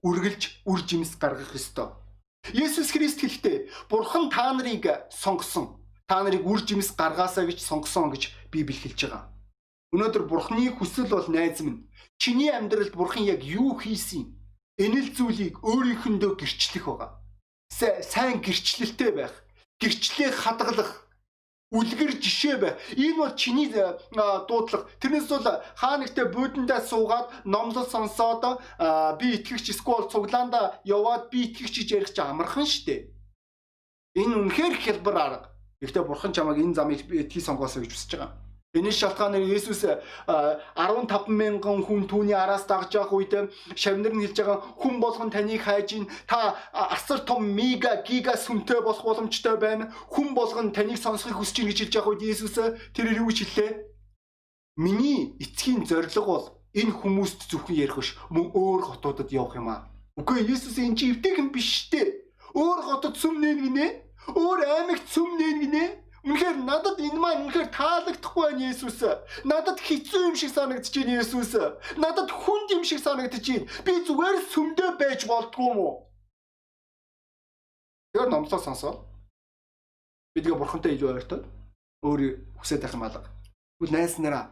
үргэлж 0.00 0.42
үр 0.64 0.80
жимс 0.88 1.12
гаргах 1.20 1.52
ёстой. 1.52 1.92
Есүс 2.56 2.88
Христ 2.88 3.20
хэлэхдээ 3.20 3.68
бурхан 3.92 4.32
та 4.32 4.48
нарыг 4.56 5.12
сонгосон. 5.12 5.76
Та 6.08 6.24
нарыг 6.24 6.40
үр 6.48 6.64
жимс 6.64 6.96
гаргаасаа 6.96 7.44
гэж 7.44 7.60
сонгосон 7.60 8.16
гэж 8.16 8.32
Библи 8.48 8.80
хэлж 8.80 9.12
байгаа. 9.12 9.28
Өнөөдөр 9.92 10.24
бурханы 10.24 10.72
хүсэл 10.72 11.12
бол 11.12 11.28
найз 11.28 11.60
минь 11.60 11.84
чиний 12.16 12.48
амьдралд 12.48 12.96
бурхан 12.96 13.28
яг 13.28 13.44
юу 13.44 13.76
хийсэн? 13.76 14.32
Энэ 14.80 15.04
л 15.04 15.12
зүйлийг 15.12 15.60
өөрийнхөндөө 15.60 16.32
гэрчлэх 16.40 16.88
байгаа 16.88 17.25
сайн 17.70 18.40
гэрчлэлтэй 18.40 19.10
байх, 19.12 19.34
гэрчлэлээ 19.80 20.32
хадгалах, 20.32 21.06
үлгэр 21.74 22.22
жишээ 22.22 22.56
байх. 22.62 22.78
Энэ 22.94 23.16
бол 23.18 23.34
чиний 23.34 23.68
дуудлага. 23.68 24.86
Тэрнээс 25.02 25.26
бол 25.26 25.46
хаа 25.74 25.98
нэгтээ 25.98 26.30
буудандаа 26.30 26.80
суугаад 26.80 27.26
номлол 27.44 27.86
сонсоод 27.90 28.62
би 29.18 29.26
итгэгч 29.42 29.74
скол 29.74 30.06
цуглаанда 30.06 30.78
яваад 30.84 31.30
би 31.30 31.50
итгэгч 31.50 31.74
гэж 31.82 31.88
ярих 31.90 32.10
чи 32.14 32.22
амархан 32.22 32.66
штэ. 32.66 33.10
Энэ 34.14 34.46
үнэхээр 34.46 34.74
хэлбэр 34.78 35.16
арга. 35.18 35.50
Гэхдээ 35.82 36.04
бурхан 36.06 36.32
чамайг 36.32 36.62
энэ 36.62 36.74
замыг 36.78 37.02
битгий 37.04 37.42
сонгоосоо 37.42 37.82
гэж 37.82 37.92
хүсэж 37.92 38.12
байгаа. 38.16 38.45
Энэ 38.76 38.92
шалтгаанаар 38.92 39.40
Есүс 39.56 39.88
15 40.28 41.32
мянган 41.32 41.80
хүн 41.80 42.04
түүний 42.04 42.36
араас 42.36 42.68
дагж 42.68 42.92
явах 42.92 43.16
үед 43.16 43.32
шавнар 43.72 44.12
нь 44.12 44.20
хэлж 44.20 44.36
байгаа 44.36 44.58
хүн 44.76 45.00
болгон 45.00 45.30
таныг 45.32 45.64
хайж 45.64 45.96
ин 45.96 46.04
та 46.28 46.60
асар 46.72 47.24
том 47.24 47.40
мега 47.56 48.04
гига 48.04 48.36
сүмтэй 48.36 48.84
болох 48.84 49.00
боломжтой 49.00 49.56
байна. 49.56 49.88
Хүн 50.12 50.36
болгон 50.36 50.76
таныг 50.76 51.00
сонсохыг 51.00 51.40
хүсэж 51.40 51.64
ин 51.64 51.68
гэж 51.72 51.78
хэлж 51.88 51.94
байгаа 51.96 52.12
үед 52.12 52.28
Есүс 52.28 52.56
тэр 52.92 53.08
юу 53.16 53.32
гэж 53.32 53.38
хэллээ? 53.48 53.70
Миний 54.76 55.32
эцгийн 55.40 55.88
зорилго 55.88 56.24
бол 56.28 56.44
энэ 56.76 56.92
хүмүүст 57.00 57.48
зөвхөн 57.48 57.80
ярих 57.80 57.96
биш 57.96 58.12
мөн 58.28 58.52
өөр 58.52 58.82
хотуудад 58.92 59.32
явах 59.32 59.56
юм 59.56 59.72
аа. 59.72 59.88
Үгүй 60.20 60.44
Есүс 60.52 60.76
энэ 60.76 60.96
чи 61.00 61.16
эвтэйхэн 61.16 61.48
биш 61.48 61.88
дээ. 61.88 62.12
Өөр 62.52 62.80
хотод 62.84 63.16
сүм 63.16 63.40
нээн 63.40 63.58
гинэ. 63.64 63.86
Өөр 64.36 64.60
аймагт 64.68 65.08
сүм 65.08 65.40
нээн 65.40 65.60
гинэ 65.64 66.05
Үнэхээр 66.26 66.58
надад 66.66 66.98
энэ 66.98 67.20
маань 67.22 67.42
үнэхээр 67.46 67.70
таалагдахгүй 67.70 68.42
байна 68.50 68.66
Есүс. 68.74 68.98
Надад 69.46 69.78
хэцүү 69.78 70.20
юм 70.26 70.34
шиг 70.34 70.50
санагдаж 70.50 70.90
байна 70.90 71.22
Есүс. 71.22 71.54
Надад 72.02 72.30
хүнд 72.34 72.68
юм 72.74 72.82
шиг 72.82 72.98
санагдаж 72.98 73.46
байна. 73.46 73.70
Би 73.86 73.92
зүгээр 74.02 74.36
сүмдөө 74.50 74.90
байж 74.98 75.20
болдгоо 75.30 75.66
юм 75.70 75.78
уу? 75.78 75.94
Тэр 78.10 78.26
номлоо 78.26 78.58
сонсоо. 78.58 79.06
Бидгээ 80.34 80.58
бурхантай 80.58 80.98
илүү 80.98 81.14
ойртоод 81.14 81.46
өөр 82.02 82.20
хүсэж 82.58 82.82
байх 82.82 82.98
юм 82.98 83.06
алга. 83.06 83.30
Тэгвэл 83.78 83.94
найс 83.94 84.18
нараа 84.18 84.50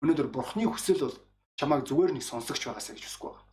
өнөөдөр 0.00 0.28
бурхны 0.32 0.64
хүсэл 0.64 1.04
бол 1.04 1.16
чамайг 1.60 1.84
зүгээр 1.86 2.16
нэг 2.16 2.24
сонсогч 2.24 2.62
байгаасаа 2.66 2.96
гэж 2.96 3.04
хүсэхгүй 3.04 3.30
байна. 3.36 3.44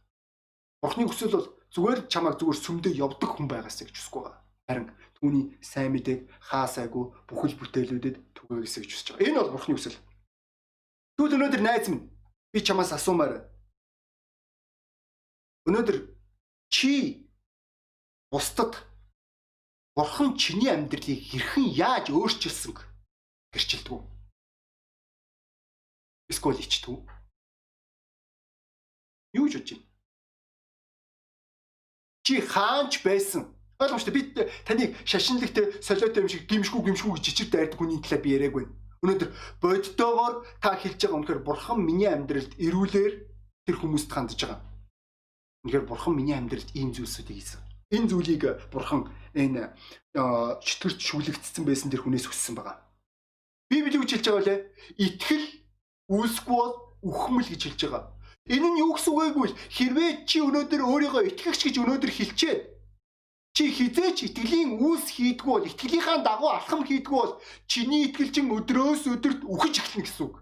Бурхны 0.82 1.04
хүсэл 1.12 1.34
бол 1.36 1.48
зүгээр 1.76 2.00
чамайг 2.08 2.36
зүгээр 2.40 2.60
сүмдөө 2.64 2.94
явдаг 3.04 3.30
хүн 3.36 3.48
байгаасаа 3.52 3.86
гэж 3.86 3.96
хүсэхгүй 4.00 4.22
байна. 4.26 4.40
Харин 4.70 4.86
түүний 5.18 5.58
сайн 5.66 5.98
мэдээг 5.98 6.30
хаасайгүй 6.46 7.10
бүхэл 7.26 7.58
бүтээлүүдэд 7.58 8.18
түгээгээсэй 8.38 8.82
гэж 8.86 8.92
хүсэж 8.94 9.08
байгаа. 9.18 9.26
Энэ 9.26 9.40
бол 9.42 9.54
бурхны 9.58 9.74
хүсэл. 9.74 9.98
Тэгвэл 11.18 11.36
өнөөдөр 11.42 11.62
найз 11.66 11.90
минь 11.90 12.06
би 12.54 12.62
чамаас 12.62 12.94
асуумаар. 12.94 13.50
Өнөөдөр 15.66 15.98
чи 16.70 17.26
бусдад 18.30 18.78
бурхан 19.98 20.38
чиний 20.38 20.70
амьдралыг 20.70 21.18
хэрхэн 21.18 21.66
яаж 21.74 22.14
өөрчилсөн 22.14 22.78
гэрчилдэг 23.50 23.90
үү? 23.90 24.02
Эсвэл 26.30 26.62
ичдэг 26.62 26.94
үү? 26.94 27.00
Юу 29.34 29.50
гэж 29.50 29.54
бодож 29.58 29.70
байна? 29.74 29.88
Чи 32.22 32.34
хаанч 32.46 32.94
байсан? 33.02 33.59
Ойлгомжтой. 33.80 34.14
Би 34.14 34.22
таныг 34.68 34.96
шашинлагтэй 35.08 35.80
солиотой 35.82 36.24
юм 36.24 36.30
шиг 36.30 36.44
гимшгүй 36.52 36.84
гимшгүй 36.84 37.16
гэж 37.16 37.24
чичир 37.24 37.48
дайрдаг 37.48 37.80
хүний 37.80 38.04
талаар 38.04 38.24
би 38.24 38.36
яриаг 38.36 38.54
байна. 38.54 38.76
Өнөөдөр 39.00 39.30
боддоогоор 39.64 40.36
та 40.60 40.76
хэлж 40.76 41.00
байгаа 41.00 41.16
үнэхээр 41.16 41.42
бурхан 41.48 41.80
миний 41.80 42.12
амьдралд 42.12 42.60
ирүүлэр 42.60 43.14
тэр 43.64 43.76
хүмүүст 43.80 44.12
хандж 44.12 44.36
байгаа. 44.36 44.60
Үнэхээр 45.64 45.88
бурхан 45.88 46.14
миний 46.20 46.36
амьдралд 46.36 46.76
ийм 46.76 46.92
зүйлсүүдийг 46.92 47.40
хийсэн. 47.40 47.64
Энэ 47.96 48.10
зүйлийг 48.12 48.44
бурхан 48.68 49.08
энэ 49.32 49.72
чөтгөрч 50.12 51.00
шүлэгдсэн 51.00 51.64
байсан 51.64 51.88
тэр 51.88 52.04
хүнээс 52.04 52.28
хүссэн 52.28 52.60
байгаа. 52.60 52.84
Библи 53.72 53.96
юу 53.96 54.04
хэлж 54.04 54.28
байгаа 54.28 54.44
вэ? 54.44 54.76
Итгэл 55.00 55.48
үүсгүй 56.12 56.52
бол 56.52 56.76
үхмэл 57.00 57.48
гэж 57.48 57.62
хэлж 57.64 57.82
байгаа. 57.88 58.04
Энэ 58.52 58.68
нь 58.76 58.82
юу 58.84 58.92
гэсэн 58.92 59.14
үг 59.16 59.38
вэ 59.40 59.56
хэрвээ 59.72 60.12
чи 60.28 60.44
өнөөдөр 60.44 60.82
өөрийгөө 60.84 61.24
итгэгч 61.32 61.62
гэж 61.72 61.76
өнөөдөр 61.80 62.12
хэлчихэд 62.12 62.79
Чи 63.60 63.68
хизээч 63.76 64.24
итгэлийн 64.24 64.80
үүс 64.80 65.12
хийдгүү 65.20 65.52
бол 65.52 65.68
итгэлийнхаа 65.68 66.24
дагуу 66.24 66.48
алхам 66.48 66.88
хийдгүү 66.88 67.12
бол 67.20 67.34
чиний 67.68 68.08
итгэл 68.08 68.32
чин 68.32 68.48
өдрөөс 68.56 69.04
өдөрт 69.12 69.44
үхэж 69.44 69.74
эхэлнэ 69.84 70.04
гэсэн 70.08 70.24
үг. 70.32 70.36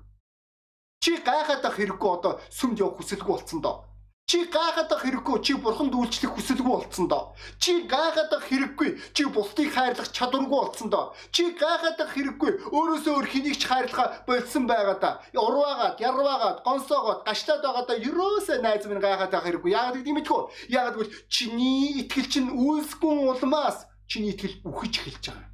Чи 1.01 1.17
гайхаад 1.25 1.65
байх 1.65 1.82
хэрэггүй 1.82 2.12
одоо 2.13 2.38
сүмд 2.53 2.77
явах 2.77 3.01
хүсэлгүй 3.01 3.34
болцсон 3.34 3.65
доо. 3.65 3.87
Чи 4.28 4.44
гайхаад 4.52 4.92
байх 4.92 5.08
хэрэггүй 5.08 5.40
чи 5.40 5.56
бурханд 5.56 5.96
үйлчлэх 5.96 6.36
хүсэлгүй 6.36 6.68
болцсон 6.68 7.08
доо. 7.08 7.32
Чи 7.63 7.88
гайхаад 7.88 8.28
байх 8.28 8.44
хэрэггүй 8.44 8.90
чи 9.16 9.24
бусдыг 9.24 9.72
хайрлах 9.72 10.12
чадваргүй 10.12 10.52
болцсон 10.52 10.92
доо. 10.92 11.16
Чи 11.32 11.56
гайхаад 11.56 11.96
байх 11.96 12.12
хэрэггүй 12.12 12.52
өөрөөсөө 12.76 13.13
өөр 13.16 13.28
хэнийг 13.32 13.56
ч 13.56 13.72
хайрлахаа 13.72 14.28
болцсон 14.28 14.68
байгаа 14.68 15.00
да. 15.00 15.12
Урваагаад, 15.32 15.96
ярваагаад, 16.04 16.60
гонсоогоод, 16.68 17.24
гашлаад 17.24 17.63
байгаа 17.63 17.86
да. 17.88 17.96
Ерөөсөө 18.04 18.60
найз 18.60 18.84
минь 18.84 19.00
гайхаад 19.00 19.32
байх 19.32 19.48
хэрэггүй. 19.48 19.72
Яагаад 19.72 19.96
гэдэг 19.96 20.12
юм 20.12 20.20
бэ? 20.20 20.28
Яагаад 20.76 20.96
гэвэл 21.00 21.16
чиний 21.32 22.04
итгэл 22.04 22.28
чинь 22.28 22.52
үйлсгүй 22.52 23.32
улмаас 23.32 23.88
чиний 24.12 24.36
итгэл 24.36 24.60
үхэж 24.68 25.08
эхэлж 25.08 25.24
байгаа. 25.32 25.48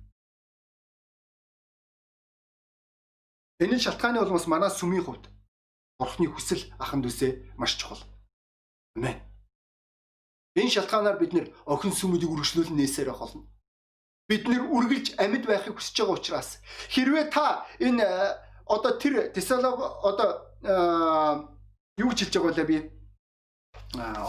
Энэ 3.61 3.77
шалтгааны 3.77 4.17
улмаас 4.17 4.49
манай 4.49 4.73
сүмийн 4.73 5.05
хувьд 5.05 5.29
Бурхны 6.01 6.25
хүсэл 6.25 6.73
аханд 6.81 7.05
үсэ 7.05 7.53
маш 7.53 7.77
чухал. 7.77 8.01
Амен. 8.95 9.17
Энэ 10.55 10.69
шалтгаанаар 10.69 11.17
бид 11.17 11.33
нэр 11.33 11.47
охин 11.65 11.93
сүмүүдийг 11.93 12.29
үргэлжлүүлэн 12.29 12.77
нээсээр 12.77 13.09
байх 13.09 13.21
болно. 13.25 13.49
Бид 14.29 14.45
нэр 14.47 14.69
үргэлж 14.69 15.17
амьд 15.17 15.45
байхыг 15.49 15.75
хүсэж 15.81 15.97
байгаа 15.97 16.17
учраас 16.17 16.49
хэрвээ 16.93 17.25
та 17.33 17.65
энэ 17.81 18.05
э, 18.05 18.37
одоо 18.69 18.91
тэр 19.01 19.33
Тесалог 19.33 19.81
одоо 20.05 20.29
э, 20.61 20.73
юу 21.97 22.09
гэж 22.13 22.19
хэлж 22.29 22.35
байгаа 22.37 22.53
вэ 22.53 22.69
би 22.69 22.77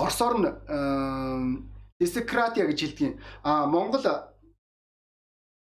Оросоор 0.01 0.35
нь 0.41 0.49
десекратия 2.01 2.67
гэж 2.67 2.79
хэлдэг 2.81 3.01
юм. 3.01 3.21
А 3.45 3.67
Монгол 3.67 4.05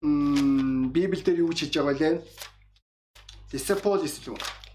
Библиэлд 0.01 1.27
юу 1.37 1.49
гэж 1.49 1.59
хэлж 1.69 1.75
байгаа 1.77 1.97
вэ? 1.97 2.25
Десеполис 3.51 4.17
л 4.25 4.33
үү? 4.33 4.68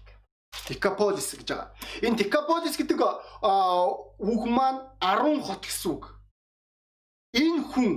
Декаполис 0.67 1.37
гэж 1.37 1.45
байгаа. 1.45 1.69
Энэ 2.01 2.17
Декаполис 2.17 2.75
гэдэг 2.77 2.97
үг 2.97 4.41
маань 4.49 4.81
10 4.97 5.45
хот 5.45 5.61
гэсэн 5.61 5.91
үг. 5.93 6.17
Энэ 7.37 7.61
хүн 7.69 7.91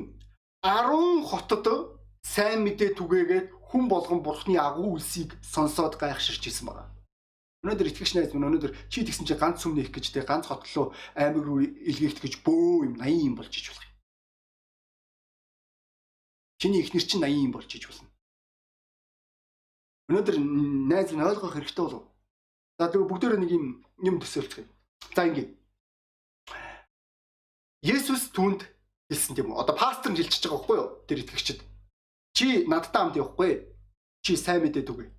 10 0.60 1.24
хотод 1.24 1.96
сайн 2.20 2.66
мэдээ 2.68 2.92
түгээгээд 3.00 3.46
хүн 3.72 3.88
болгон 3.88 4.20
бурхны 4.20 4.60
агуу 4.60 5.00
үлсийг 5.00 5.32
сонсоод 5.40 5.96
гайхширч 5.96 6.44
ирсэн 6.44 6.68
байна. 6.68 6.92
Өнөөдөр 7.64 7.88
итгэгч 7.88 8.12
найз 8.14 8.30
минь 8.36 8.46
өнөөдөр 8.48 8.72
чи 8.92 9.00
тэгсэн 9.02 9.24
чи 9.24 9.34
ганц 9.34 9.64
сүм 9.64 9.74
нээх 9.74 9.88
гэж 9.88 10.12
те 10.12 10.22
ганц 10.22 10.46
хотлоо 10.46 10.92
аймаг 11.16 11.44
руу 11.44 11.64
илгээгдэх 11.64 12.22
гэж 12.22 12.34
бөө 12.44 12.84
юм 12.86 12.94
80 13.00 13.28
юм 13.28 13.34
болж 13.34 13.52
иж 13.56 13.66
болох 13.72 13.86
юм. 13.88 13.96
Чиний 16.60 16.80
ихнэр 16.84 17.04
чинь 17.04 17.24
80 17.24 17.48
юм 17.48 17.52
болж 17.56 17.70
иж 17.72 17.84
болно. 17.88 18.08
Өнөөдөр 20.08 20.36
найз 20.92 21.08
минь 21.12 21.26
ойлгох 21.26 21.56
хэрэгтэй 21.56 21.84
болов 21.84 22.04
За 22.78 22.86
тэгээ 22.86 23.10
бүгдээрээ 23.10 23.40
нэг 23.42 23.50
юм 23.50 23.64
юм 24.06 24.16
төсөөлцгөө. 24.22 24.64
За 25.18 25.26
ингэ. 25.26 25.50
Есүс 27.82 28.30
түнд 28.30 28.70
хэлсэн 29.10 29.34
тийм 29.34 29.50
үү? 29.50 29.58
Одоо 29.58 29.74
пастор 29.74 30.14
нь 30.14 30.18
хэлчихэж 30.18 30.46
байгаа 30.46 30.58
байхгүй 30.62 30.76
юу? 30.78 30.88
Тэр 31.10 31.18
итгэгчд. 31.26 31.58
Чи 32.38 32.62
надтай 32.70 33.02
хамт 33.02 33.18
явахгүй. 33.18 33.66
Чи 34.22 34.38
сайн 34.38 34.62
мэдээд 34.62 34.94
үгүй. 34.94 35.10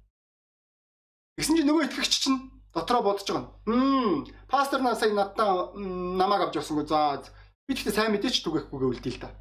Тэгсэн 1.36 1.56
чинь 1.60 1.68
нөгөө 1.68 1.84
итгэгч 1.92 2.14
чинь 2.24 2.40
дотроо 2.72 3.04
бодож 3.04 3.28
байгаа. 3.28 3.52
Хм, 3.68 4.24
пастор 4.48 4.80
наа 4.80 4.96
сая 4.96 5.12
надтай 5.12 5.48
намайг 5.76 6.48
авч 6.48 6.64
явсангүй. 6.64 6.88
За 6.88 7.20
би 7.68 7.76
тэгтээ 7.76 7.96
сайн 7.96 8.16
мэдээч 8.16 8.40
түгээхгүй 8.40 8.80
гэвэл 8.80 9.04
дийл 9.04 9.20
та. 9.20 9.36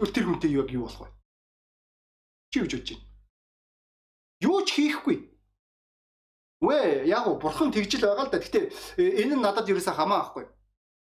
Тэр 0.00 0.24
хүнтэй 0.32 0.48
юу 0.48 0.64
юу 0.64 0.88
болох 0.88 1.00
вэ? 1.04 1.08
Чи 2.52 2.64
юу 2.64 2.68
гэж 2.68 2.72
бодож 2.72 2.90
байна? 2.96 3.04
Юу 4.40 4.60
ч 4.64 4.68
хийхгүй 4.80 5.16
Үгүй 6.62 7.08
яг 7.08 7.24
гоо 7.24 7.38
бурхан 7.38 7.72
тэгжил 7.72 8.04
байгаа 8.04 8.26
л 8.26 8.32
да. 8.32 8.38
Гэтэ 8.38 8.70
э, 8.98 9.24
энэ 9.24 9.34
нь 9.36 9.42
надад 9.42 9.68
ерөөсөө 9.68 9.94
хамаа 9.94 10.20
ахгүй. 10.22 10.44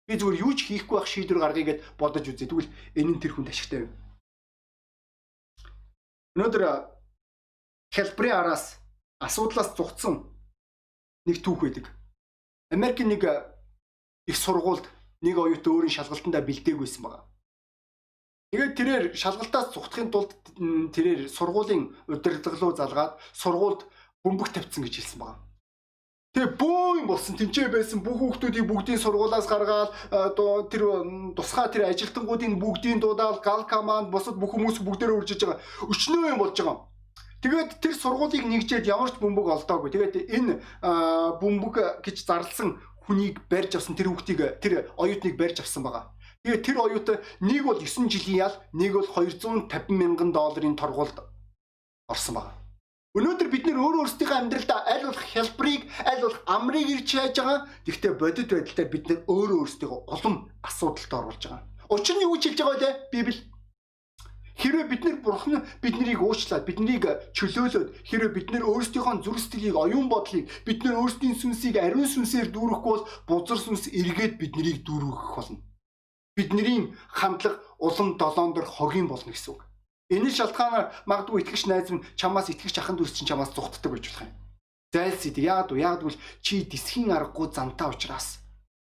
Би 0.08 0.20
зүгээр 0.20 0.42
юу 0.44 0.54
ч 0.56 0.68
хийхгүй 0.68 1.00
байх 1.00 1.08
шийдвэр 1.08 1.40
гаргая 1.40 1.66
гэд 1.68 1.80
бодож 2.00 2.26
үзье. 2.28 2.48
Тэгвэл 2.48 2.72
энэ 2.96 3.12
нь 3.16 3.22
тэр 3.22 3.34
хүнд 3.36 3.52
ашигтай 3.52 3.88
юм. 3.88 3.92
Өнөөдөр 6.36 6.64
хэлбэрийн 7.94 8.40
араас 8.40 8.82
асуудлаас 9.22 9.76
зугцсан 9.78 10.26
нэг 11.28 11.40
түүх 11.46 11.62
байдаг. 11.62 11.86
Америкийн 12.74 13.14
нэг 13.14 13.24
их 14.28 14.38
сургуульд 14.38 14.88
нэг 15.22 15.38
оюут 15.38 15.68
өөрийн 15.68 15.94
шалгалтандаа 15.94 16.42
бэлдээгүйсэн 16.42 17.04
байна. 17.04 17.24
Тэгээд 18.54 18.78
тэрээр 18.78 19.06
шалгалтаас 19.18 19.74
зүхтахын 19.74 20.10
тулд 20.14 20.32
тэрээр 20.94 21.26
сургуулийн 21.26 21.90
удирдлага 22.06 22.58
руу 22.62 22.74
залгаад 22.78 23.18
сургуульд 23.34 23.82
бөмбөг 24.24 24.50
тавьсан 24.56 24.84
гэж 24.84 24.96
хэлсэн 24.98 25.20
байна. 25.20 25.40
Тэгээ 26.34 26.58
бөө 26.58 26.98
юм 26.98 27.08
болсон 27.14 27.38
тэнцээ 27.38 27.70
байсан 27.70 28.02
бүх 28.02 28.18
хүүхдүүдийг 28.18 28.66
бүгдийн 28.66 28.98
сургуулаас 28.98 29.46
гаргаад 29.46 29.94
тэр 30.74 30.84
тусгай 31.38 31.68
тэр 31.70 31.94
ажилтнуудын 31.94 32.58
бүгдийн 32.58 32.98
дуудаал 32.98 33.38
гал 33.38 33.70
команд 33.70 34.10
бусад 34.10 34.42
бүх 34.42 34.58
хүмүүс 34.58 34.82
бүгдээрээ 34.82 35.20
үржиж 35.22 35.46
байгаа. 35.46 35.62
Өчнөө 35.86 36.34
юм 36.34 36.42
болж 36.42 36.58
байгаа. 36.58 36.90
Тэгээд 37.46 37.72
тэр 37.86 37.94
сургуулийг 37.94 38.50
нэгжээд 38.50 38.90
ямар 38.90 39.14
ч 39.14 39.22
бөмбөг 39.22 39.46
олдоогүй. 39.62 39.94
Тэгээд 39.94 40.16
энэ 40.32 40.54
бөмбөг 41.38 42.02
гэж 42.02 42.18
зарласан 42.26 42.82
хүнийг 43.06 43.46
барьж 43.46 43.78
авсан 43.78 43.94
тэр 43.94 44.10
хүүхдийг 44.10 44.58
тэр 44.58 44.90
оюутныг 44.98 45.38
барьж 45.38 45.62
авсан 45.62 45.86
байгаа. 45.86 46.18
Тэгээ 46.42 46.66
тэр 46.66 46.78
оюут 46.82 47.08
нэг 47.46 47.62
бол 47.62 47.78
9 47.78 48.10
жилийн 48.10 48.48
ял, 48.48 48.56
нэг 48.74 48.96
бол 48.96 49.06
250 49.06 49.70
мянган 49.92 50.34
долларын 50.34 50.74
торгуулд 50.74 51.20
орсон 52.10 52.42
байна. 52.42 52.63
Өнөөдөр 53.14 53.50
бид 53.54 53.68
нөр 53.70 53.78
өөр 53.78 53.96
өөрсдийнхөө 54.02 54.38
амьдралдаа 54.42 54.80
аль 54.90 55.06
болох 55.06 55.26
хэлбэрийг, 55.30 55.84
аль 56.02 56.22
болох 56.26 56.42
амрыг 56.50 56.88
ирж 56.90 57.10
хайж 57.14 57.36
байгаа. 57.38 57.70
Гэхдээ 57.86 58.14
бодит 58.18 58.50
байдлаар 58.50 58.90
бид 58.90 59.06
нөр 59.06 59.20
өөр 59.30 59.50
өөрсдийнхөө 59.62 60.00
улам 60.10 60.36
асуудалд 60.66 61.14
оруулж 61.14 61.44
байгаа. 61.46 61.62
Учир 61.94 62.18
нь 62.18 62.26
юу 62.26 62.42
хэлж 62.42 62.58
байгаа 62.58 62.82
вэ? 62.82 62.90
Библи 63.14 63.38
Хэрвээ 64.58 64.86
бид 64.90 65.02
нэр 65.06 65.18
бурхан 65.26 65.66
биднийг 65.82 66.22
уучлаад 66.22 66.66
биднийг 66.66 67.06
чөлөөлөөд 67.38 67.90
хэрвээ 68.06 68.32
бид 68.38 68.48
нэр 68.54 68.64
өөрсдийнхөө 68.70 69.26
зүрх 69.26 69.42
сэтгэлийг 69.42 69.78
оюун 69.78 70.08
бодлыг 70.10 70.46
бид 70.66 70.80
нэр 70.86 70.98
өөрсдийн 71.02 71.38
сүнсийг 71.38 71.78
ариун 71.82 72.06
сүнсээр 72.06 72.54
дүүрэхгүй 72.54 72.94
бол 72.94 73.06
бузар 73.26 73.58
сүнс 73.58 73.90
эргээд 73.90 74.38
биднийг 74.38 74.86
дүүргэх 74.86 75.34
болно 75.38 75.58
бидний 76.38 76.94
хандлага 77.10 77.62
улам 77.78 78.18
долоон 78.18 78.54
дор 78.54 78.66
хогийн 78.66 79.08
болно 79.08 79.32
гэсэн 79.34 79.54
үг. 79.54 79.62
Энэ 80.14 80.30
шалтгаанаар 80.30 80.94
магадгүй 81.10 81.42
итгэгч 81.42 81.64
найз 81.66 81.90
минь 81.90 82.06
чамаас 82.20 82.48
итгэгч 82.54 82.78
ахын 82.78 82.98
дүүс 82.98 83.18
чинь 83.18 83.30
чамаас 83.30 83.50
зүхтдаг 83.58 83.90
байж 83.90 84.06
болох 84.06 84.24
юм. 84.30 84.34
Зайлсхийд 84.94 85.38
яад 85.42 85.70
уу 85.74 85.82
яад 85.82 86.06
гэвэл 86.06 86.22
чи 86.46 86.62
дисхийн 86.70 87.10
аргагүй 87.18 87.50
зантаа 87.50 87.90
учраас 87.90 88.44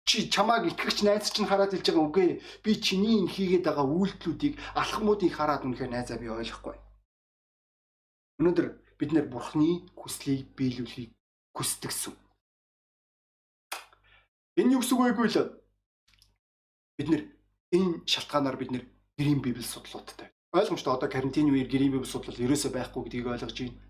чи 0.09 0.31
чамааг 0.31 0.65
итгэгч 0.71 1.03
найз 1.03 1.29
чинь 1.35 1.51
хараад 1.51 1.75
хэлж 1.75 1.91
байгаа 1.91 2.07
үгүй 2.07 2.29
би 2.65 2.71
чиний 2.79 3.19
энэ 3.19 3.33
хийгээд 3.35 3.67
байгаа 3.67 3.87
үйлдэлүүдийг 3.99 4.55
алхмуудыг 4.79 5.33
хараад 5.35 5.67
үнэхээр 5.67 5.91
найзаа 5.93 6.19
би 6.23 6.31
ойлгохгүй. 6.31 6.77
Өнөөдөр 8.39 8.69
бид 8.97 9.11
нэр 9.13 9.27
бурхны 9.27 9.91
хүслийг 9.99 10.55
биелүүлэхийг 10.57 11.11
хүсдэгсэн. 11.53 12.15
Энэ 14.63 14.73
юу 14.79 14.81
гэсэн 14.81 14.97
үг 14.97 15.03
вэ 15.03 15.45
бид 16.97 17.09
нэр 17.11 17.23
энэ 17.77 18.07
шалтгаанаар 18.07 18.57
бид 18.57 18.71
нэр 18.73 18.85
гэрийн 19.19 19.43
библи 19.43 19.67
судлуудтай. 19.67 20.33
Ойлгомжтой 20.53 20.95
одоо 20.95 21.09
карантины 21.09 21.53
үеэр 21.53 21.69
гэрийн 21.69 21.93
библи 21.93 22.09
судлал 22.09 22.39
ерөөсөө 22.39 22.73
байхгүй 22.73 23.03
гэдгийг 23.05 23.27
ойлгож 23.29 23.57
байна. 23.59 23.81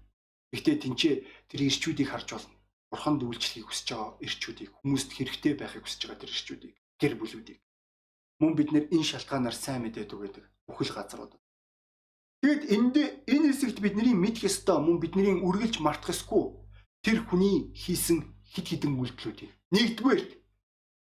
Гэхдээ 0.53 0.77
тэнцээ 0.83 1.15
тэр 1.49 1.61
ирчүүдийг 1.69 2.09
харж 2.11 2.29
болно. 2.35 2.55
Бурханд 2.91 3.23
үйлчлэхийг 3.23 3.69
хүсэж 3.69 3.89
байгаа 3.93 4.17
ирчүүдийг 4.27 4.71
хүмүүст 4.81 5.11
хэрэгтэй 5.15 5.55
байхыг 5.55 5.85
хүсэж 5.85 6.01
байгаа 6.09 6.21
тэр 6.25 6.33
ирчүүдийг 6.35 6.75
гэр 6.99 7.15
бүлүүдийг 7.21 7.61
мөн 8.41 8.55
бид 8.55 8.71
нэр 8.73 8.87
энэ 8.95 9.09
шалтгаанаар 9.11 9.57
сайн 9.57 9.83
мэдээд 9.83 10.15
өгöd 10.15 10.37
бүхэл 10.67 10.95
газрууд. 10.95 11.35
Тэгэд 12.43 12.63
энд 12.71 12.97
энэ 13.27 13.51
хэсэгт 13.51 13.79
бидний 13.83 14.15
мэдх 14.15 14.47
ёстой 14.47 14.79
мөн 14.79 15.03
бидний 15.03 15.35
үргэлж 15.43 15.83
мартах 15.83 16.15
ёсгүй 16.15 16.55
тэр 17.03 17.19
хүний 17.27 17.75
хийсэн 17.75 18.19
хид 18.47 18.67
хідэн 18.71 18.95
үйлдэлүүд. 18.95 19.39
Нэгдүгээр 19.75 20.23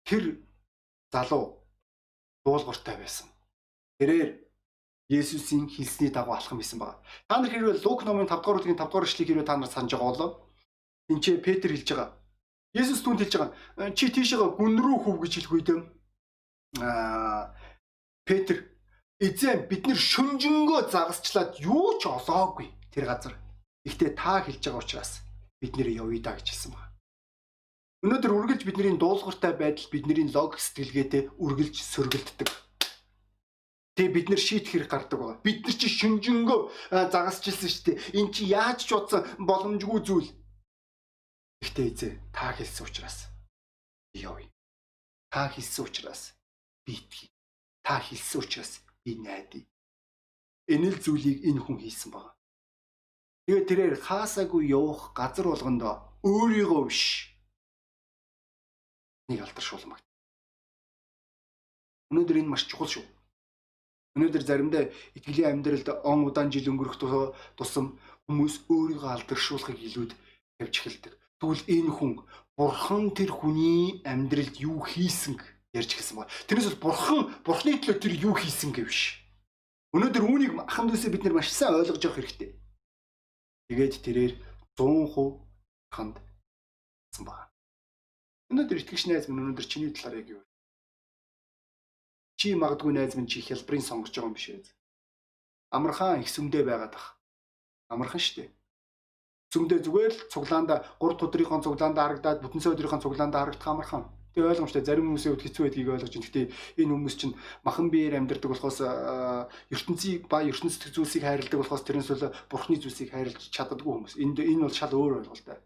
тэр 0.07 0.25
залуу 1.11 1.67
дуулууртай 2.47 2.95
байсан. 2.95 3.27
Тэрээр 3.99 4.46
Есүсийн 5.09 5.71
хэлсний 5.71 6.11
дагуу 6.11 6.35
алхам 6.35 6.59
хийсэн 6.59 6.83
байна. 6.83 6.99
Та 7.29 7.39
нар 7.39 7.51
хэрвээ 7.51 7.85
Лук 7.87 8.03
номын 8.03 8.27
5 8.27 8.43
дугаар 8.43 8.59
бүлгийн 8.59 8.79
5 8.79 8.91
дугаар 8.91 9.07
эшлэгийг 9.07 9.29
хэрвээ 9.31 9.47
та 9.47 9.57
нар 9.57 9.71
санаж 9.71 9.93
байгаа 9.95 10.11
бол 10.19 10.35
энэ 11.11 11.23
ч 11.23 11.27
Петр 11.39 11.71
хэлж 11.71 11.89
байгаа. 11.95 12.11
Есүс 12.75 13.01
түнд 13.07 13.23
хэлж 13.23 13.35
байгаа. 13.39 13.95
Чи 13.95 14.11
тийшээ 14.11 14.43
гүн 14.59 14.75
рүү 14.83 14.97
хөв 15.07 15.17
гэж 15.23 15.33
хэлэх 15.47 15.55
үед 15.55 15.69
аа 16.83 17.55
Петр 18.27 18.67
эзэн 19.23 19.71
бид 19.71 19.87
нар 19.87 20.01
шүнжэнгөө 20.11 20.91
загасчлаад 20.91 21.63
юу 21.63 22.03
ч 22.03 22.11
олоогүй 22.11 22.69
тэр 22.91 23.07
газар. 23.07 23.39
Гэхдээ 23.87 24.11
та 24.19 24.43
хэлж 24.43 24.63
байгаа 24.67 24.83
учраас 24.83 25.23
бид 25.63 25.79
нэр 25.79 25.89
явъя 26.03 26.21
да 26.27 26.35
гэж 26.35 26.51
хэлсэн 26.51 26.75
байна. 26.75 26.91
Өнөөдөр 28.03 28.33
үргэлж 28.35 28.63
бидний 28.67 28.99
дуулууртай 28.99 29.55
байдал 29.55 29.87
бидний 29.95 30.27
логик 30.27 30.59
сэтгэлгээтэй 30.59 31.23
үргэлж 31.39 31.77
сөргөлддөг. 31.81 32.51
Тэгээ 33.97 34.13
бид 34.13 34.27
нэр 34.29 34.43
шийдэх 34.45 34.73
хэрэг 34.73 34.91
гардаг 34.93 35.17
байгаа. 35.17 35.41
Бид 35.41 35.65
нар 35.65 35.73
чи 35.81 35.89
шүнжэнгөө 35.89 36.61
загасчилсан 36.93 37.71
шүү 37.73 37.85
дээ. 37.89 37.97
Эн 38.21 38.29
чи 38.29 38.45
яаж 38.53 38.85
ч 38.85 38.93
утсан 38.93 39.25
боломжгүй 39.41 40.01
зүйл. 40.05 40.31
Гэхдээ 41.65 41.87
эзээ 41.89 42.13
та 42.29 42.53
хэлсэн 42.53 42.85
учраас 42.85 43.33
би 44.13 44.21
явъя. 44.29 44.53
Та 45.33 45.49
хэлсэн 45.49 45.85
учраас 45.89 46.37
би 46.85 46.93
итгэе. 47.01 47.33
Та 47.81 47.97
хэлсэн 48.05 48.41
учраас 48.45 48.85
би 49.01 49.17
найдаа. 49.17 49.65
Энэ 50.69 50.93
л 50.93 51.01
зүйлийг 51.01 51.41
энэ 51.49 51.65
хүн 51.65 51.81
хийсэн 51.81 52.13
байна. 52.13 52.37
Тэгээ 53.49 53.65
тэрээр 53.65 53.97
хаасаагүй 53.97 54.77
явах 54.77 55.17
газар 55.17 55.49
болгондоо 55.49 56.21
өөрийгөө 56.21 56.83
биш 56.85 57.33
нэг 59.33 59.41
алдаршуулсан 59.41 59.89
баг. 59.89 60.05
Өнөөдөр 62.13 62.45
энэ 62.45 62.53
маш 62.53 62.69
чухал 62.69 62.93
шүү. 62.93 63.16
Өнөөдөр 64.17 64.45
заримдаа 64.49 64.89
итгэлийн 65.13 65.61
амьдралд 65.61 65.89
он 66.09 66.25
удаан 66.25 66.49
жил 66.49 66.73
өнгөрөх 66.73 66.97
тусам 67.53 68.01
хүмүүс 68.25 68.65
өөрийгөө 68.73 69.11
алдаршуулахыг 69.13 69.77
илүүд 69.77 70.13
тавьж 70.57 70.75
эхэлдэг. 70.81 71.13
Тэгвэл 71.37 71.69
энэ 71.69 71.93
хүн 71.93 72.13
бурхан 72.57 73.13
тэр 73.13 73.29
хүний 73.29 74.01
амьдралд 74.09 74.57
юу 74.57 74.81
хийсэн 74.81 75.37
ярьж 75.77 75.91
эхэлсэн 75.93 76.17
байна. 76.17 76.33
Тэрнээс 76.49 76.81
бол 76.81 76.97
бурхан 76.97 77.21
бурханы 77.45 77.77
төлөө 77.77 78.01
тэр 78.01 78.15
юу 78.17 78.33
хийсэн 78.33 78.73
гэвш. 78.73 79.21
Өнөөдөр 79.93 80.25
үүнийг 80.25 80.53
ахын 80.65 80.89
дүүсээ 80.89 81.13
бид 81.13 81.25
нар 81.29 81.37
маш 81.37 81.53
сайн 81.53 81.77
ойлгож 81.77 82.01
явах 82.01 82.17
хэрэгтэй. 82.17 82.57
Тэгээд 83.69 83.95
тэрээр 84.01 84.33
100% 84.81 85.45
ханд 85.93 86.17
байна. 87.21 87.53
Өнөөдөр 88.49 88.81
итгэгч 88.81 89.13
найз 89.13 89.29
минь 89.29 89.45
өнөөдөр 89.45 89.67
чиний 89.69 89.93
талаар 89.93 90.25
яг 90.25 90.29
юу? 90.41 90.46
Чи 92.37 92.53
магадгүй 92.55 92.93
найз 92.93 93.17
минь 93.17 93.27
чи 93.27 93.41
хялбарыг 93.41 93.83
сонгож 93.83 94.13
байгаа 94.13 94.29
юм 94.29 94.37
биш 94.37 94.47
ээ. 94.53 94.65
Амархан 95.73 96.21
их 96.21 96.29
сүмдээ 96.29 96.65
байгаад 96.69 96.95
ах. 96.95 97.17
Амархан 97.89 98.21
штэ. 98.21 98.53
Сүмдээ 99.53 99.81
зүгээр 99.81 100.13
л 100.13 100.21
цуглаанда 100.29 100.85
3 101.01 101.17
өдрийнхөө 101.27 101.65
цуглаанда 101.65 102.01
харагдаад 102.05 102.43
бүтэн 102.45 102.61
өдрийнхөө 102.77 103.01
цуглаанда 103.01 103.41
харагдах 103.41 103.69
амархан. 103.73 104.05
Тэгээ 104.37 104.53
ойлгомжтой 104.53 104.85
зарим 104.85 105.09
хүмүүсийн 105.09 105.33
хувьд 105.33 105.45
хэцүү 105.49 105.63
байдгийг 105.65 105.89
ойлгож 105.97 106.13
байна. 106.13 106.25
Гэхдээ 106.29 106.47
энэ 106.85 106.93
хүмүүс 106.93 107.17
чинь 107.17 107.35
махан 107.65 107.89
биеэр 107.89 108.21
амьдардаг 108.21 108.51
болохоос 108.53 108.79
ертөнцийг 109.73 110.29
ба 110.29 110.45
ертөнцийн 110.45 110.93
зүйлсийг 110.93 111.25
хайрладаг 111.25 111.57
болохоос 111.57 111.85
тэрнээс 111.89 112.11
бол 112.13 112.37
бурхны 112.53 112.77
зүйлсийг 112.77 113.17
хайрлаж 113.17 113.49
чаддаггүй 113.49 113.93
хүмүүс. 113.97 114.21
Энд 114.21 114.37
энэ 114.45 114.69
бол 114.69 114.77
шал 114.77 114.93
өөр 114.93 115.25
ойлголттой. 115.25 115.57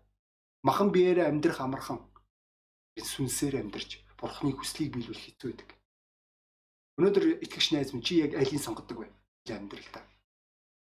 Махан 0.63 0.95
биеэр 0.95 1.27
амьдрах 1.27 1.59
амархан 1.59 1.99
сүнсээр 2.95 3.59
амьдарч 3.59 4.07
бурхны 4.15 4.55
хүслийг 4.55 4.95
биелүүлэх 4.95 5.35
хэцүү 5.35 5.51
байдаг. 5.51 5.80
Өнөөдөр 7.01 7.41
итгэгч 7.41 7.73
найз 7.73 7.97
минь 7.97 8.05
чи 8.05 8.21
яг 8.21 8.37
алийг 8.37 8.61
сонгодог 8.61 9.01
вэ? 9.01 9.09
Амьдралдаа. 9.49 10.05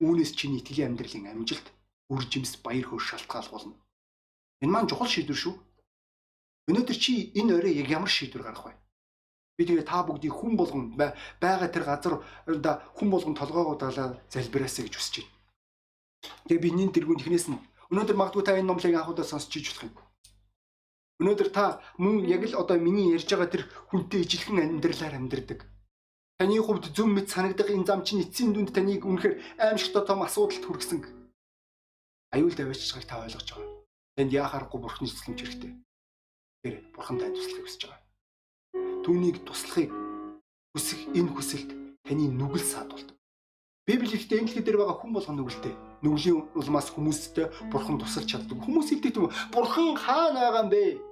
Үүнээс 0.02 0.34
чиний 0.34 0.58
итгэлийн 0.58 0.98
амьдралын 0.98 1.30
амжилт, 1.30 1.70
үр 2.10 2.26
жимс, 2.26 2.58
баяр 2.58 2.90
хөөр 2.90 2.98
шалтгаалх 2.98 3.54
болно. 3.54 3.78
Энэ 4.58 4.72
маань 4.74 4.90
чухал 4.90 5.06
шийдвэр 5.06 5.38
шүү. 5.38 5.54
Өнөөдөр 6.74 6.98
чи 6.98 7.30
энэ 7.38 7.62
орой 7.62 7.78
яг 7.78 7.86
ямар 7.86 8.10
шийдвэр 8.10 8.50
гаргах 8.50 8.66
вэ? 8.66 8.74
Би 9.54 9.62
тэгээ 9.62 9.86
та 9.86 10.02
бүгдийг 10.02 10.34
хүн 10.34 10.58
болгон 10.58 10.98
байгаа 10.98 11.70
тэр 11.70 11.86
газарда 11.86 12.82
хүн 12.98 13.08
болгон 13.14 13.38
толгоогоо 13.38 13.78
залбираасаа 13.78 14.90
гэж 14.90 14.94
хүсэж 14.98 15.14
байна. 15.22 15.34
Тэгээ 16.50 16.64
би 16.66 16.70
нин 16.74 16.90
тэргүүн 16.90 17.22
ихнээс 17.22 17.46
нь 17.46 17.62
өнөөдөр 17.94 18.18
магадгүй 18.18 18.42
та 18.42 18.58
энэ 18.58 18.66
номлыг 18.66 18.94
анхудаа 18.98 19.22
сонсч 19.22 19.54
иж 19.54 19.70
болох 19.70 19.86
юм. 19.86 19.94
Өнөөдөр 21.22 21.48
та 21.54 21.78
мөн 22.02 22.26
яг 22.26 22.42
л 22.42 22.58
одоо 22.58 22.74
миний 22.78 23.14
ярьж 23.14 23.30
байгаа 23.30 23.50
тэр 23.54 23.62
хүнтэй 23.90 24.26
ижилхэн 24.26 24.82
амьдралаар 24.82 25.14
амьдардаг. 25.14 25.62
Таны 26.38 26.54
хувьд 26.62 26.94
зөв 26.94 27.10
мэд 27.10 27.26
санагдах 27.34 27.66
энэ 27.66 27.82
зам 27.82 28.06
чинь 28.06 28.22
эцсийн 28.22 28.54
дүнд 28.54 28.70
таныг 28.70 29.02
үнэхээр 29.02 29.42
аимшигтай 29.58 30.06
том 30.06 30.22
асуудалд 30.22 30.62
хүргэсэн. 30.62 31.02
Аюул 32.30 32.54
давааччихыг 32.54 33.10
та 33.10 33.26
ойлгож 33.26 33.42
байгаа. 33.42 33.82
Танд 34.14 34.30
яахаарахгүй 34.30 34.78
бурхны 34.78 35.10
цэцлэмж 35.10 35.38
хэрэгтэй. 35.42 35.72
Тэр 36.62 36.74
бурхан 36.94 37.18
танд 37.18 37.34
туслахыг 37.34 37.66
хүсэж 37.66 37.82
байгаа. 37.90 38.02
түүнийг 39.02 39.36
туслахыг 39.42 39.90
хүсэх 40.78 41.00
энэ 41.18 41.32
хүсэлт 41.34 41.70
таны 42.06 42.24
нүгэл 42.30 42.62
саад 42.62 42.94
болдог. 42.94 43.16
Библиэд 43.90 44.30
англи 44.38 44.62
дээр 44.62 44.78
байгаа 44.78 44.94
хүн 44.94 45.12
болгоно 45.18 45.42
нүгэлтэй. 45.42 45.74
Нүглийн 46.06 46.54
улмаас 46.54 46.94
хүмүүстэй 46.94 47.50
бурхан 47.72 47.98
тусалж 47.98 48.30
чаддаг. 48.30 48.62
Хүмүүс 48.62 48.94
хэлдэг 48.94 49.16
юм 49.18 49.34
бурхан 49.50 49.98
хаана 49.98 50.38
байгаа 50.38 50.62
юм 50.62 50.70
бэ? 50.70 51.02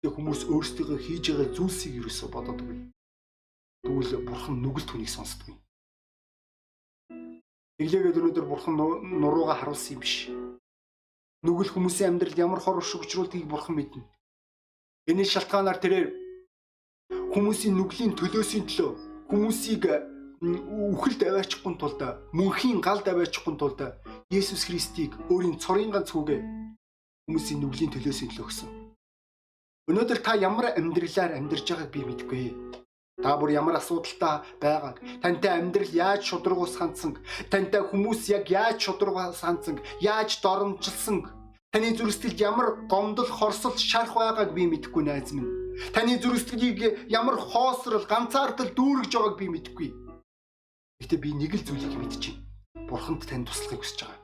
Тэг 0.00 0.12
хүмүүс 0.16 0.48
өөрсдөө 0.48 0.96
хийж 1.04 1.24
байгаа 1.36 1.52
зүйлсийг 1.52 2.00
юусоо 2.00 2.32
бодоод 2.32 2.64
байгаа. 2.64 2.94
Тэгвэл 3.84 4.24
бурхан 4.24 4.56
нүгэл 4.64 4.88
түүнийг 4.88 5.12
сонсдог. 5.12 5.52
Тэглээгээд 7.76 8.16
өнөөдөр 8.16 8.46
бурхан 8.48 8.74
нурууга 8.74 9.60
харуулсан 9.60 9.94
юм 9.94 10.00
биш. 10.00 10.32
Нүгэл 11.44 11.74
хүмүүсийн 11.76 12.16
амьдралд 12.16 12.38
ямар 12.40 12.60
хор 12.64 12.80
өшөгчрүүлтгийг 12.80 13.44
бурхан 13.44 13.76
мэднэ. 13.76 14.00
Энэ 15.12 15.28
шалтгаанаар 15.28 15.78
тэрээр 15.84 16.06
хүмүүсийн 17.36 17.76
нүглийн 17.76 18.16
төлөөсийн 18.16 18.64
төлөө 18.64 18.90
хүмүүсийг 19.28 19.84
үхэлд 20.96 21.20
аваачихгүй 21.28 21.74
тулд 21.76 22.00
мөнхийн 22.32 22.80
галд 22.80 23.06
аваачихгүй 23.08 23.54
тулд 23.60 23.80
Есүс 24.32 24.64
Христийг 24.64 25.12
өөрийн 25.28 25.60
цорын 25.60 25.92
ганц 25.92 26.08
хүүгээ 26.12 26.40
хүмүүсийн 27.28 27.60
нүглийн 27.60 27.92
төлөөсийн 27.92 28.30
төлөө 28.32 28.46
өгсөн. 28.48 28.70
Өнөөдөр 29.92 30.18
та 30.24 30.32
ямар 30.40 30.72
амьдралаар 30.72 31.36
амьдарч 31.36 31.68
байгааг 31.68 31.90
би 31.92 32.00
мэдэхгүй. 32.00 32.44
Та 33.22 33.36
бүр 33.38 33.54
ямар 33.54 33.78
асуудалтай 33.78 34.42
байгааг, 34.58 34.98
тантай 35.22 35.52
амьдрал 35.54 35.92
яаж 35.94 36.26
шудрагуус 36.26 36.74
хандсан, 36.76 37.14
тантай 37.46 37.86
хүмүүс 37.86 38.26
яг 38.34 38.50
яаж 38.50 38.82
шудрагуус 38.82 39.38
хандсан, 39.38 39.78
яаж 40.02 40.42
доромжилсан, 40.42 41.30
таны 41.70 41.94
зүрхсэтэлд 41.94 42.38
ямар 42.42 42.74
гомдол, 42.90 43.30
хорсол, 43.30 43.78
шарах 43.78 44.18
байгааг 44.18 44.50
би 44.52 44.66
мэдэхгүй 44.66 45.02
найз 45.06 45.30
минь. 45.30 45.46
Таны 45.94 46.18
зүрхсэтгэлийг 46.18 47.06
ямар 47.06 47.38
хоосрол, 47.38 48.02
ганцаардал 48.02 48.74
дүүргэж 48.74 49.12
байгааг 49.14 49.38
би 49.38 49.46
мэдэхгүй. 49.46 49.88
Гэтэ 51.00 51.16
би 51.22 51.30
нэг 51.38 51.54
л 51.54 51.66
зүйлийг 51.66 51.94
мэдчихэв. 51.94 52.42
Бурханд 52.90 53.26
тань 53.30 53.46
туслахыг 53.46 53.82
хүсэж 53.82 54.06
байгаа. 54.06 54.20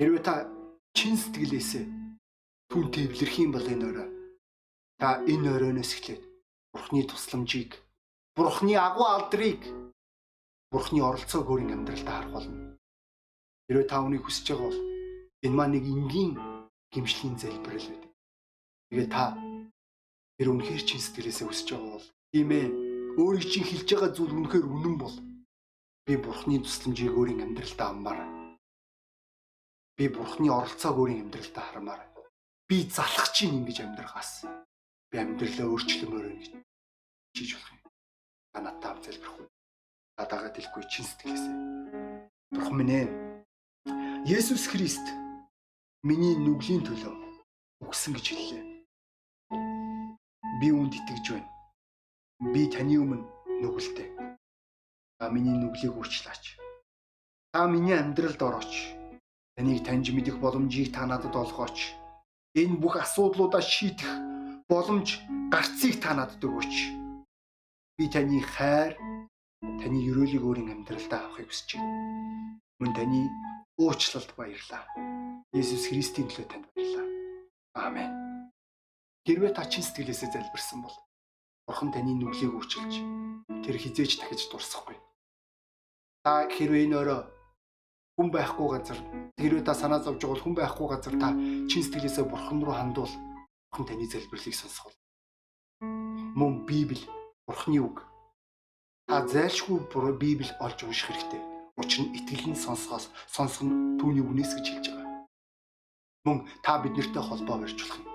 Хэрвээ 0.00 0.22
та 0.24 0.48
чин 0.96 1.16
сэтгэлээсээ 1.16 1.84
түүнтэй 2.72 3.04
эвлэрх 3.08 3.36
юм 3.36 3.52
бол 3.52 3.66
энэ 3.66 3.84
өрөө 3.88 4.08
та 5.00 5.20
энэ 5.28 5.48
өрөөнөөс 5.52 5.92
эхлээд 5.96 6.29
Бурхны 6.72 7.02
тусламжийг, 7.02 7.82
Бурхны 8.36 8.74
агуу 8.78 9.06
алдрыг, 9.10 9.60
Бурхны 10.70 11.02
оролцоог 11.02 11.50
өөрийн 11.50 11.74
амьдралд 11.74 12.06
харах 12.06 12.30
болно. 12.30 12.78
Хэрвээ 13.66 13.86
та 13.90 13.98
үнийг 14.06 14.22
хүсэж 14.22 14.46
байгаа 14.54 14.70
бол 14.70 14.80
энэ 15.42 15.56
маань 15.58 15.74
нэг 15.74 15.84
энгийн 15.90 16.32
гимшлийн 16.94 17.34
залбирал 17.38 17.86
байдаг. 17.90 18.12
Тэгээ 18.90 19.08
та 19.10 19.34
тэр 20.38 20.48
үнэхээр 20.54 20.82
чин 20.86 21.02
сэтгэлээсээ 21.02 21.46
хүсэж 21.50 21.68
байгаа 21.74 21.92
бол 21.98 22.08
тийм 22.30 22.48
ээ 22.54 22.66
өөрийн 23.18 23.46
чинь 23.50 23.66
хэлж 23.66 23.88
байгаа 23.90 24.10
зүйл 24.14 24.34
үнэхээр 24.38 24.66
үнэн 24.66 24.96
бол 24.98 25.16
би 26.06 26.14
Бурхны 26.22 26.62
тусламжийг 26.62 27.14
өөрийн 27.18 27.44
амьдралдаа 27.50 27.88
аммаар. 27.90 28.20
Би 29.98 30.06
Бурхны 30.06 30.48
оролцоог 30.54 30.96
өөрийн 31.02 31.26
амьдралдаа 31.26 31.64
хармаар. 31.66 32.02
Би 32.70 32.86
залах 32.86 33.34
чинь 33.34 33.58
ингэж 33.58 33.82
амьдрахаас 33.82 34.46
би 35.10 35.18
амьдралаа 35.18 35.66
өөрчлөмөр 35.74 36.26
гэж 36.38 36.54
хийж 37.34 37.50
болох 37.58 37.70
юм. 37.74 37.80
Та 38.54 38.94
залбирх 39.02 39.34
үү? 39.42 39.46
Та 40.16 40.22
дагаад 40.30 40.54
хэлэхгүй 40.54 40.84
чин 40.86 41.06
сэтгэлээсээ. 41.06 41.56
Бурхан 42.54 42.76
минь 42.78 42.94
ээ. 42.94 43.08
Есүс 44.38 44.70
Христ 44.70 45.02
миний 46.06 46.38
нүглийн 46.38 46.86
төлөө 46.86 47.14
өгсөн 47.82 48.14
гэж 48.14 48.26
хэллээ. 48.30 48.62
Би 50.62 50.68
үүнд 50.70 50.94
итгэж 50.94 51.26
байна. 51.34 51.50
Би 52.54 52.70
таны 52.70 52.94
өмнө 53.02 53.26
нүгэлтэй. 53.66 54.08
Та 55.18 55.26
миний 55.34 55.58
нүглийг 55.58 55.98
үрчлаач. 55.98 56.54
Та 57.50 57.66
миний 57.66 57.98
амьдралд 57.98 58.38
орооч. 58.38 58.94
Таныг 59.58 59.82
таньж 59.82 60.14
мэдэх 60.14 60.38
боломжийг 60.38 60.94
та 60.94 61.02
надад 61.02 61.34
олгооч. 61.34 61.98
Энэ 62.54 62.78
бүх 62.78 62.94
асуудлуудаа 63.02 63.62
шийдэх 63.62 64.08
боломж 64.70 65.18
гарцыг 65.50 65.98
та 65.98 66.14
надад 66.14 66.38
өгөөч. 66.46 66.74
Би 67.98 68.06
таны 68.06 68.38
хайр, 68.38 68.94
таны 69.82 69.98
өрөөлийг 70.06 70.46
өөрийн 70.46 70.70
амьдралдаа 70.70 71.26
авахыг 71.26 71.50
хүсэж 71.50 71.74
байна. 71.74 72.62
Мөн 72.78 72.92
таны 72.94 73.20
уучлалд 73.82 74.30
баярлаа. 74.38 74.86
Есүс 75.50 75.90
Христийн 75.90 76.30
төлөө 76.30 76.46
танд 76.46 76.66
баярлаа. 76.70 77.06
Аамен. 77.82 78.10
Хэрвээ 79.26 79.52
та 79.58 79.66
чин 79.66 79.82
сэтгэлээсээ 79.82 80.30
залбирсан 80.38 80.86
бол 80.86 80.94
Бурхан 81.66 81.90
таны 81.90 82.14
нүглийг 82.14 82.54
уучилж 82.54 83.02
тэр 83.66 83.74
хизээч 83.74 84.22
дахиж 84.22 84.54
дурсахгүй. 84.54 84.94
Та 86.22 86.46
хэрвээ 86.46 86.86
энэ 86.86 86.98
өрөө 87.02 87.20
хүн 88.22 88.28
байхгүй 88.30 88.68
газар 88.70 88.98
хэрвээ 89.34 89.66
та 89.66 89.74
санаа 89.74 89.98
зовж 89.98 90.22
байгаа 90.22 90.34
бол 90.38 90.44
хүн 90.46 90.54
байхгүй 90.54 90.86
газар 90.94 91.14
та 91.18 91.28
чин 91.66 91.82
сэтгэлээсээ 91.82 92.30
Бурхан 92.30 92.62
руу 92.62 92.78
хандвал 92.78 93.29
Бурхан 93.70 93.86
таны 93.86 94.06
залбирлыг 94.06 94.54
сонсгол. 94.54 94.92
Мөн 95.80 96.66
Библи 96.66 97.06
Бурханы 97.46 97.78
үг. 97.78 98.02
Та 99.06 99.26
зайлшгүй 99.26 99.78
Библи 100.18 100.50
олж 100.58 100.82
унших 100.82 101.06
хэрэгтэй. 101.06 101.40
Учир 101.78 102.02
нь 102.02 102.14
итгэл 102.18 102.50
нь 102.50 102.58
сонсгоос 102.58 103.06
сонсох 103.30 103.62
нь 103.62 103.98
түүний 104.02 104.26
үгнээс 104.26 104.58
гэж 104.58 104.66
хэлж 104.66 104.86
байгаа. 104.90 105.26
Мөн 106.26 106.38
та 106.66 106.82
биднэртэй 106.82 107.22
холбоо 107.22 107.62
барьж 107.62 107.78
болох 107.78 107.98
юм. 108.02 108.06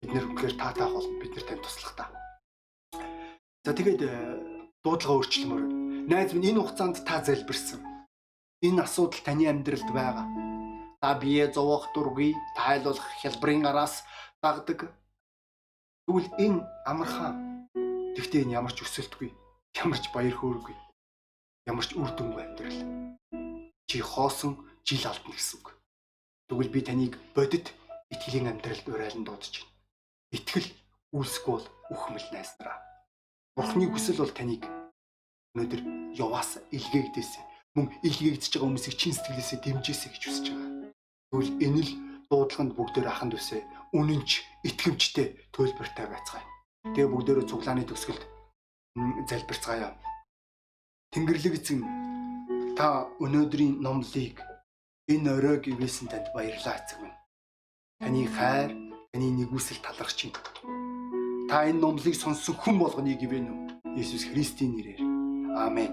Бид 0.00 0.10
нэр 0.14 0.24
үнэхээр 0.30 0.54
таатай 0.54 0.86
холбоо 0.86 1.18
бид 1.18 1.34
нар 1.34 1.44
тань 1.50 1.62
туслах 1.62 1.94
та. 1.98 2.04
За 3.66 3.74
тэгээд 3.74 4.02
э, 4.06 4.10
дуудлага 4.86 5.18
өөрчлөмөр. 5.18 5.62
Найз 6.06 6.30
минь 6.30 6.54
энэ 6.54 6.62
хугацаанд 6.62 7.02
та 7.02 7.18
залбирсан. 7.26 7.82
Энэ 8.62 8.86
асуудал 8.86 9.18
таны 9.26 9.50
амьдралд 9.50 9.90
байгаа. 9.90 10.26
Та 11.04 11.12
бие 11.20 11.52
зовох 11.52 11.92
дургүй 11.92 12.32
тайлуулах 12.56 13.04
хялбарын 13.20 13.68
араас 13.68 14.08
дагдаг. 14.44 14.92
Тэгвэл 16.04 16.28
энэ 16.36 16.60
амархан. 16.84 17.34
Тэгтээ 18.14 18.44
энэ 18.44 18.56
ямар 18.60 18.72
ч 18.76 18.84
өсөлтгүй, 18.84 19.32
ямар 19.80 19.98
ч 19.98 20.12
баяр 20.12 20.36
хөөргүй, 20.36 20.76
ямар 21.66 21.84
ч 21.88 21.96
үр 21.96 22.10
дүнгүй 22.12 22.42
амьдрал. 22.44 22.80
Чи 23.88 23.96
хоосон 24.04 24.60
жил 24.84 25.04
алдна 25.08 25.32
гэсэн 25.32 25.58
үг. 25.64 25.74
Тэгвэл 26.48 26.70
би 26.70 26.80
таныг 26.84 27.16
бодит 27.32 27.72
итгэлийн 28.12 28.52
амьдралд 28.52 28.86
урайлан 28.86 29.24
дуудаж 29.24 29.64
байна. 29.64 29.72
Итгэл 30.36 30.68
үүсэхгүй 31.16 31.52
бол 31.56 31.66
үхмэл 31.90 32.28
найснараа. 32.36 32.78
Бурхны 33.56 33.88
хүсэл 33.88 34.20
бол 34.20 34.34
таныг 34.34 34.62
өнөөдөр 35.54 35.82
яваас 36.18 36.58
илгээгдээсэ 36.74 37.40
мөн 37.74 37.86
илгээгдэж 38.06 38.52
байгаа 38.54 38.66
хүмүүсийг 38.66 38.94
чин 38.98 39.14
сэтгэлээсээ 39.14 39.58
дэмжээсэ 39.62 40.06
гэж 40.10 40.22
хүсэж 40.26 40.46
байгаа. 40.50 40.70
Тэгвэл 41.30 41.52
энэ 41.66 41.80
л 41.82 41.90
дуудлаганд 42.30 42.72
бүгдээр 42.76 43.08
аханд 43.08 43.34
үсэ 43.38 43.62
үнэнч 43.94 44.30
итгэмжтэй 44.66 45.50
төлбөртэй 45.54 46.06
байцгаая. 46.10 46.44
Тэгээ 46.94 47.08
бүгдээрээ 47.08 47.46
цуглааны 47.48 47.84
төгсгөлд 47.88 48.22
залбирцгаая. 49.28 49.96
Тэнгэрлэг 51.12 51.54
эзэн 51.58 51.80
та 52.76 53.06
өнөөдрийн 53.22 53.78
номлыг 53.80 54.42
энэ 55.08 55.30
оройг 55.30 55.70
ивэсэн 55.70 56.10
танд 56.10 56.26
баярлалаа 56.34 56.76
эзэн 56.82 56.98
минь. 57.02 57.18
Таны 58.02 58.26
хайр, 58.26 58.70
таны 59.14 59.28
нэгүсэл 59.30 59.80
талархаж 59.80 60.18
байна. 60.28 60.42
Та 61.48 61.64
энэ 61.70 61.80
номлыг 61.80 62.14
сонссон 62.18 62.58
хүн 62.58 62.76
болгоныг 62.82 63.22
ивэн 63.22 63.46
үү? 63.48 63.60
Есүс 63.96 64.26
Христийн 64.26 64.74
нэрээр. 64.74 65.00
Аамен. 65.54 65.92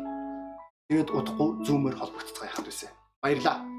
Тэгэд 0.90 1.14
удахгүй 1.14 1.64
зүүмээр 1.64 1.96
холбогдцгаая 2.02 2.52
ханд 2.52 2.68
үсэ. 2.68 2.90
Баярлалаа. 3.22 3.71